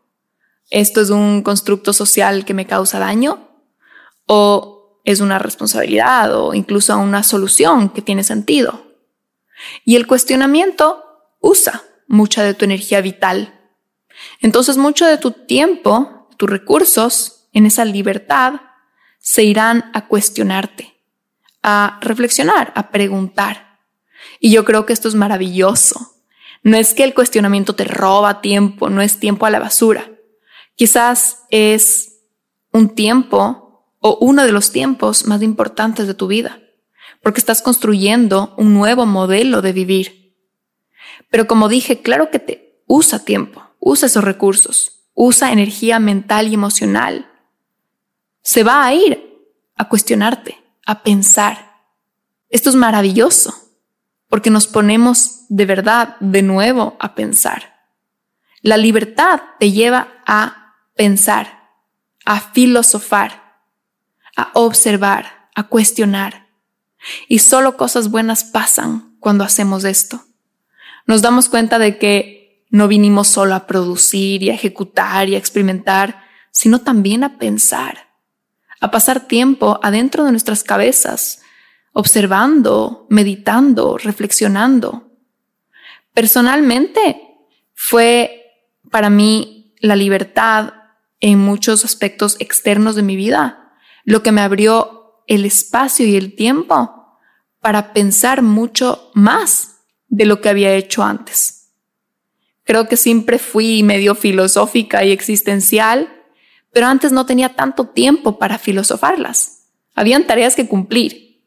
[0.71, 3.49] ¿Esto es un constructo social que me causa daño?
[4.27, 8.85] ¿O es una responsabilidad o incluso una solución que tiene sentido?
[9.85, 11.05] Y el cuestionamiento
[11.41, 13.59] usa mucha de tu energía vital.
[14.41, 18.61] Entonces mucho de tu tiempo, tus recursos en esa libertad
[19.19, 20.95] se irán a cuestionarte,
[21.63, 23.81] a reflexionar, a preguntar.
[24.41, 26.15] Y yo creo que esto es maravilloso.
[26.63, 30.11] No es que el cuestionamiento te roba tiempo, no es tiempo a la basura.
[30.77, 32.21] Quizás es
[32.73, 36.61] un tiempo o uno de los tiempos más importantes de tu vida,
[37.21, 40.37] porque estás construyendo un nuevo modelo de vivir.
[41.31, 46.55] Pero como dije, claro que te usa tiempo, usa esos recursos, usa energía mental y
[46.55, 47.29] emocional.
[48.41, 49.45] Se va a ir
[49.75, 51.73] a cuestionarte, a pensar.
[52.49, 53.53] Esto es maravilloso,
[54.29, 57.91] porque nos ponemos de verdad de nuevo a pensar.
[58.63, 61.69] La libertad te lleva a pensar,
[62.25, 63.65] a filosofar,
[64.37, 66.47] a observar, a cuestionar.
[67.27, 70.25] Y solo cosas buenas pasan cuando hacemos esto
[71.09, 72.38] nos damos cuenta de que
[72.71, 78.09] no vinimos solo a producir y a ejecutar y a experimentar, sino también a pensar,
[78.81, 81.41] a pasar tiempo adentro de nuestras cabezas,
[81.93, 85.11] observando, meditando, reflexionando.
[86.13, 87.21] Personalmente
[87.75, 88.39] fue
[88.91, 90.75] para mí la libertad
[91.21, 93.73] en muchos aspectos externos de mi vida,
[94.05, 97.19] lo que me abrió el espacio y el tiempo
[97.61, 101.58] para pensar mucho más de lo que había hecho antes.
[102.69, 106.13] Creo que siempre fui medio filosófica y existencial,
[106.71, 109.71] pero antes no tenía tanto tiempo para filosofarlas.
[109.95, 111.41] Habían tareas que cumplir.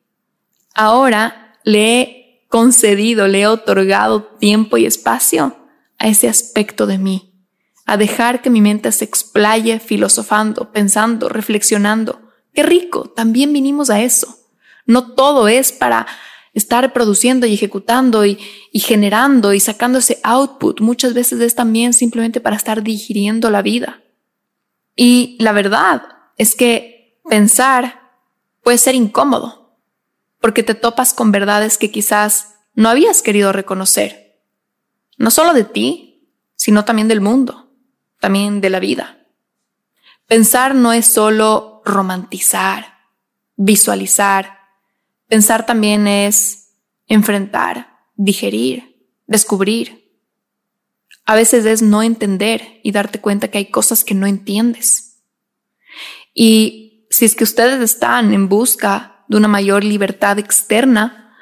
[0.73, 5.55] Ahora le he concedido, le he otorgado tiempo y espacio
[5.99, 7.45] a ese aspecto de mí,
[7.85, 12.31] a dejar que mi mente se explaye filosofando, pensando, reflexionando.
[12.51, 14.39] Qué rico, también vinimos a eso.
[14.87, 16.07] No todo es para
[16.53, 18.37] estar produciendo y ejecutando y,
[18.73, 24.01] generando y sacando ese output muchas veces es también simplemente para estar digiriendo la vida.
[24.95, 26.03] Y la verdad
[26.37, 28.01] es que pensar
[28.63, 29.77] puede ser incómodo
[30.39, 34.41] porque te topas con verdades que quizás no habías querido reconocer,
[35.17, 37.71] no solo de ti, sino también del mundo,
[38.19, 39.25] también de la vida.
[40.27, 42.99] Pensar no es solo romantizar,
[43.55, 44.60] visualizar,
[45.31, 46.73] Pensar también es
[47.07, 50.11] enfrentar, digerir, descubrir.
[51.23, 55.23] A veces es no entender y darte cuenta que hay cosas que no entiendes.
[56.33, 61.33] Y si es que ustedes están en busca de una mayor libertad externa,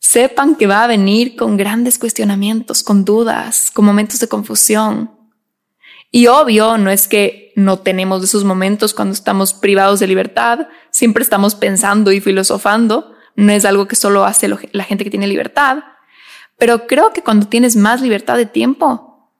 [0.00, 5.12] sepan que va a venir con grandes cuestionamientos, con dudas, con momentos de confusión.
[6.12, 11.22] Y obvio, no es que no tenemos esos momentos cuando estamos privados de libertad, siempre
[11.22, 15.78] estamos pensando y filosofando, no es algo que solo hace la gente que tiene libertad,
[16.58, 19.32] pero creo que cuando tienes más libertad de tiempo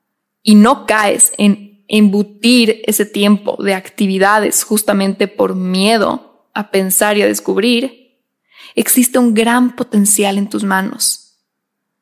[0.42, 7.22] y no caes en embutir ese tiempo de actividades justamente por miedo a pensar y
[7.22, 8.18] a descubrir,
[8.74, 11.38] existe un gran potencial en tus manos.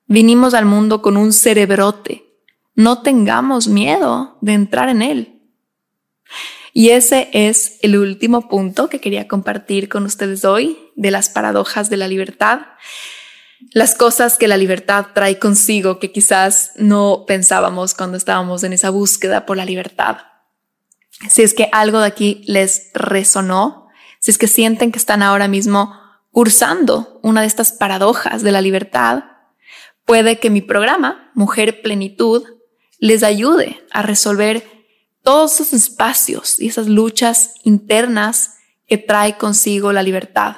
[0.07, 2.30] Vinimos al mundo con un cerebrote.
[2.75, 5.41] No tengamos miedo de entrar en él.
[6.73, 11.91] Y ese es el último punto que quería compartir con ustedes hoy de las paradojas
[11.91, 12.61] de la libertad.
[13.73, 18.91] Las cosas que la libertad trae consigo que quizás no pensábamos cuando estábamos en esa
[18.91, 20.19] búsqueda por la libertad.
[21.29, 23.89] Si es que algo de aquí les resonó,
[24.21, 25.95] si es que sienten que están ahora mismo
[26.31, 29.25] cursando una de estas paradojas de la libertad,
[30.05, 32.45] puede que mi programa, Mujer Plenitud,
[33.01, 34.65] les ayude a resolver
[35.23, 40.57] todos esos espacios y esas luchas internas que trae consigo la libertad.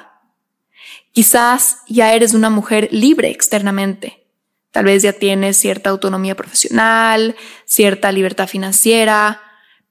[1.11, 4.27] Quizás ya eres una mujer libre externamente.
[4.71, 7.35] Tal vez ya tienes cierta autonomía profesional,
[7.65, 9.41] cierta libertad financiera,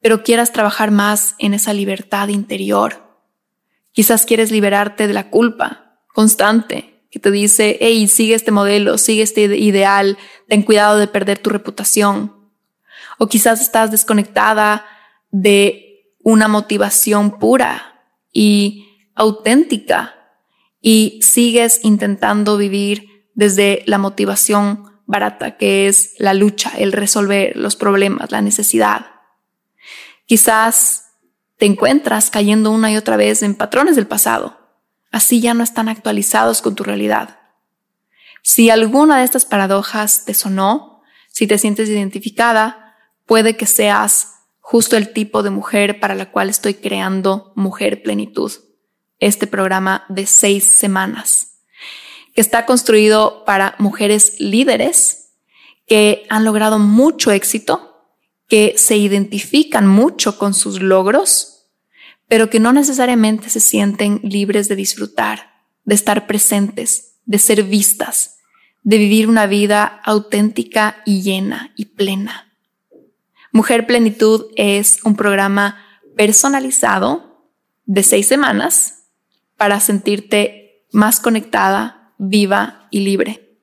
[0.00, 3.16] pero quieras trabajar más en esa libertad interior.
[3.92, 9.22] Quizás quieres liberarte de la culpa constante que te dice, hey, sigue este modelo, sigue
[9.22, 12.41] este ideal, ten cuidado de perder tu reputación.
[13.22, 14.84] O quizás estás desconectada
[15.30, 18.02] de una motivación pura
[18.32, 20.16] y auténtica
[20.80, 27.76] y sigues intentando vivir desde la motivación barata, que es la lucha, el resolver los
[27.76, 29.06] problemas, la necesidad.
[30.26, 31.12] Quizás
[31.58, 34.58] te encuentras cayendo una y otra vez en patrones del pasado.
[35.12, 37.38] Así ya no están actualizados con tu realidad.
[38.42, 42.81] Si alguna de estas paradojas te sonó, si te sientes identificada,
[43.32, 48.52] puede que seas justo el tipo de mujer para la cual estoy creando Mujer Plenitud,
[49.20, 51.62] este programa de seis semanas,
[52.34, 55.30] que está construido para mujeres líderes
[55.86, 58.04] que han logrado mucho éxito,
[58.48, 61.70] que se identifican mucho con sus logros,
[62.28, 68.40] pero que no necesariamente se sienten libres de disfrutar, de estar presentes, de ser vistas,
[68.82, 72.51] de vivir una vida auténtica y llena y plena.
[73.52, 75.84] Mujer Plenitud es un programa
[76.16, 77.50] personalizado
[77.84, 79.10] de seis semanas
[79.58, 83.58] para sentirte más conectada, viva y libre,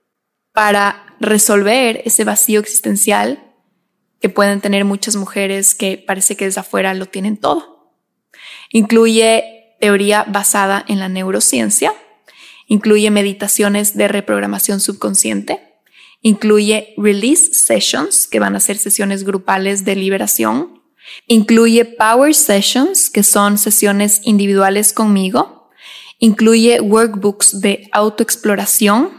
[0.54, 3.52] para resolver ese vacío existencial
[4.22, 7.96] que pueden tener muchas mujeres que parece que desde afuera lo tienen todo.
[8.70, 11.94] Incluye teoría basada en la neurociencia,
[12.68, 15.69] incluye meditaciones de reprogramación subconsciente,
[16.22, 20.82] Incluye release sessions, que van a ser sesiones grupales de liberación.
[21.28, 25.70] Incluye power sessions, que son sesiones individuales conmigo.
[26.20, 29.12] Incluye workbooks de autoexploración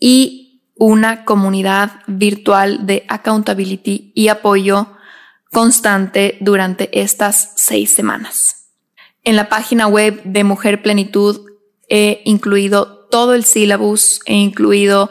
[0.00, 4.88] y una comunidad virtual de accountability y apoyo
[5.50, 8.72] constante durante estas seis semanas.
[9.24, 11.46] En la página web de Mujer Plenitud
[11.88, 15.08] he incluido todo el syllabus, he incluido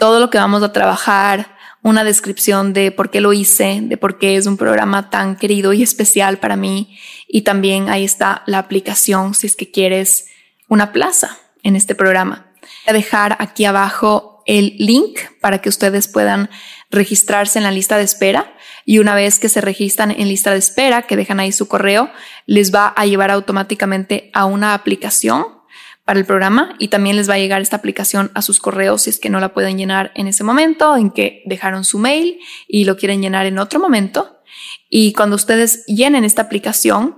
[0.00, 4.18] todo lo que vamos a trabajar, una descripción de por qué lo hice, de por
[4.18, 6.98] qué es un programa tan querido y especial para mí.
[7.28, 10.26] Y también ahí está la aplicación si es que quieres
[10.68, 12.46] una plaza en este programa.
[12.62, 16.48] Voy a dejar aquí abajo el link para que ustedes puedan
[16.90, 18.54] registrarse en la lista de espera
[18.86, 22.10] y una vez que se registran en lista de espera, que dejan ahí su correo,
[22.46, 25.59] les va a llevar automáticamente a una aplicación
[26.04, 29.10] para el programa y también les va a llegar esta aplicación a sus correos si
[29.10, 32.84] es que no la pueden llenar en ese momento, en que dejaron su mail y
[32.84, 34.40] lo quieren llenar en otro momento.
[34.88, 37.16] Y cuando ustedes llenen esta aplicación,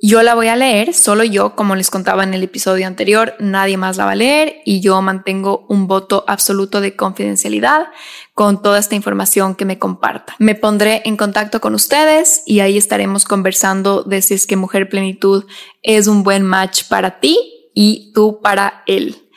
[0.00, 3.76] yo la voy a leer, solo yo, como les contaba en el episodio anterior, nadie
[3.76, 7.88] más la va a leer y yo mantengo un voto absoluto de confidencialidad
[8.32, 10.36] con toda esta información que me comparta.
[10.38, 14.88] Me pondré en contacto con ustedes y ahí estaremos conversando de si es que Mujer
[14.88, 15.46] Plenitud
[15.82, 19.30] es un buen match para ti y tú para él.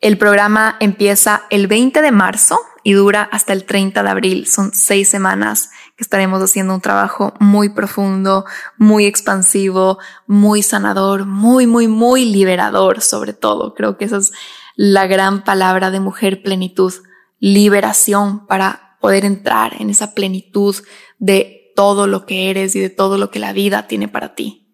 [0.00, 4.46] El programa empieza el 20 de marzo y dura hasta el 30 de abril.
[4.46, 8.44] Son seis semanas que estaremos haciendo un trabajo muy profundo,
[8.78, 13.74] muy expansivo, muy sanador, muy, muy, muy liberador sobre todo.
[13.74, 14.30] Creo que esa es
[14.76, 16.94] la gran palabra de mujer plenitud,
[17.40, 20.76] liberación para poder entrar en esa plenitud
[21.18, 24.69] de todo lo que eres y de todo lo que la vida tiene para ti.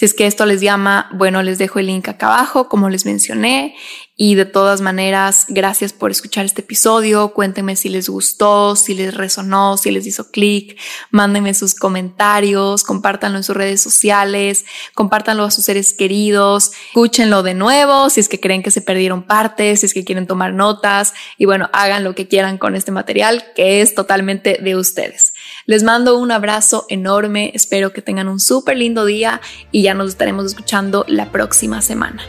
[0.00, 3.04] Si es que esto les llama, bueno, les dejo el link acá abajo, como les
[3.04, 3.76] mencioné.
[4.16, 7.34] Y de todas maneras, gracias por escuchar este episodio.
[7.34, 10.78] Cuéntenme si les gustó, si les resonó, si les hizo clic.
[11.10, 17.52] Mándenme sus comentarios, compártanlo en sus redes sociales, compártanlo a sus seres queridos, escúchenlo de
[17.52, 21.12] nuevo si es que creen que se perdieron partes, si es que quieren tomar notas
[21.36, 25.34] y bueno, hagan lo que quieran con este material que es totalmente de ustedes.
[25.70, 29.40] Les mando un abrazo enorme, espero que tengan un súper lindo día
[29.70, 32.24] y ya nos estaremos escuchando la próxima semana.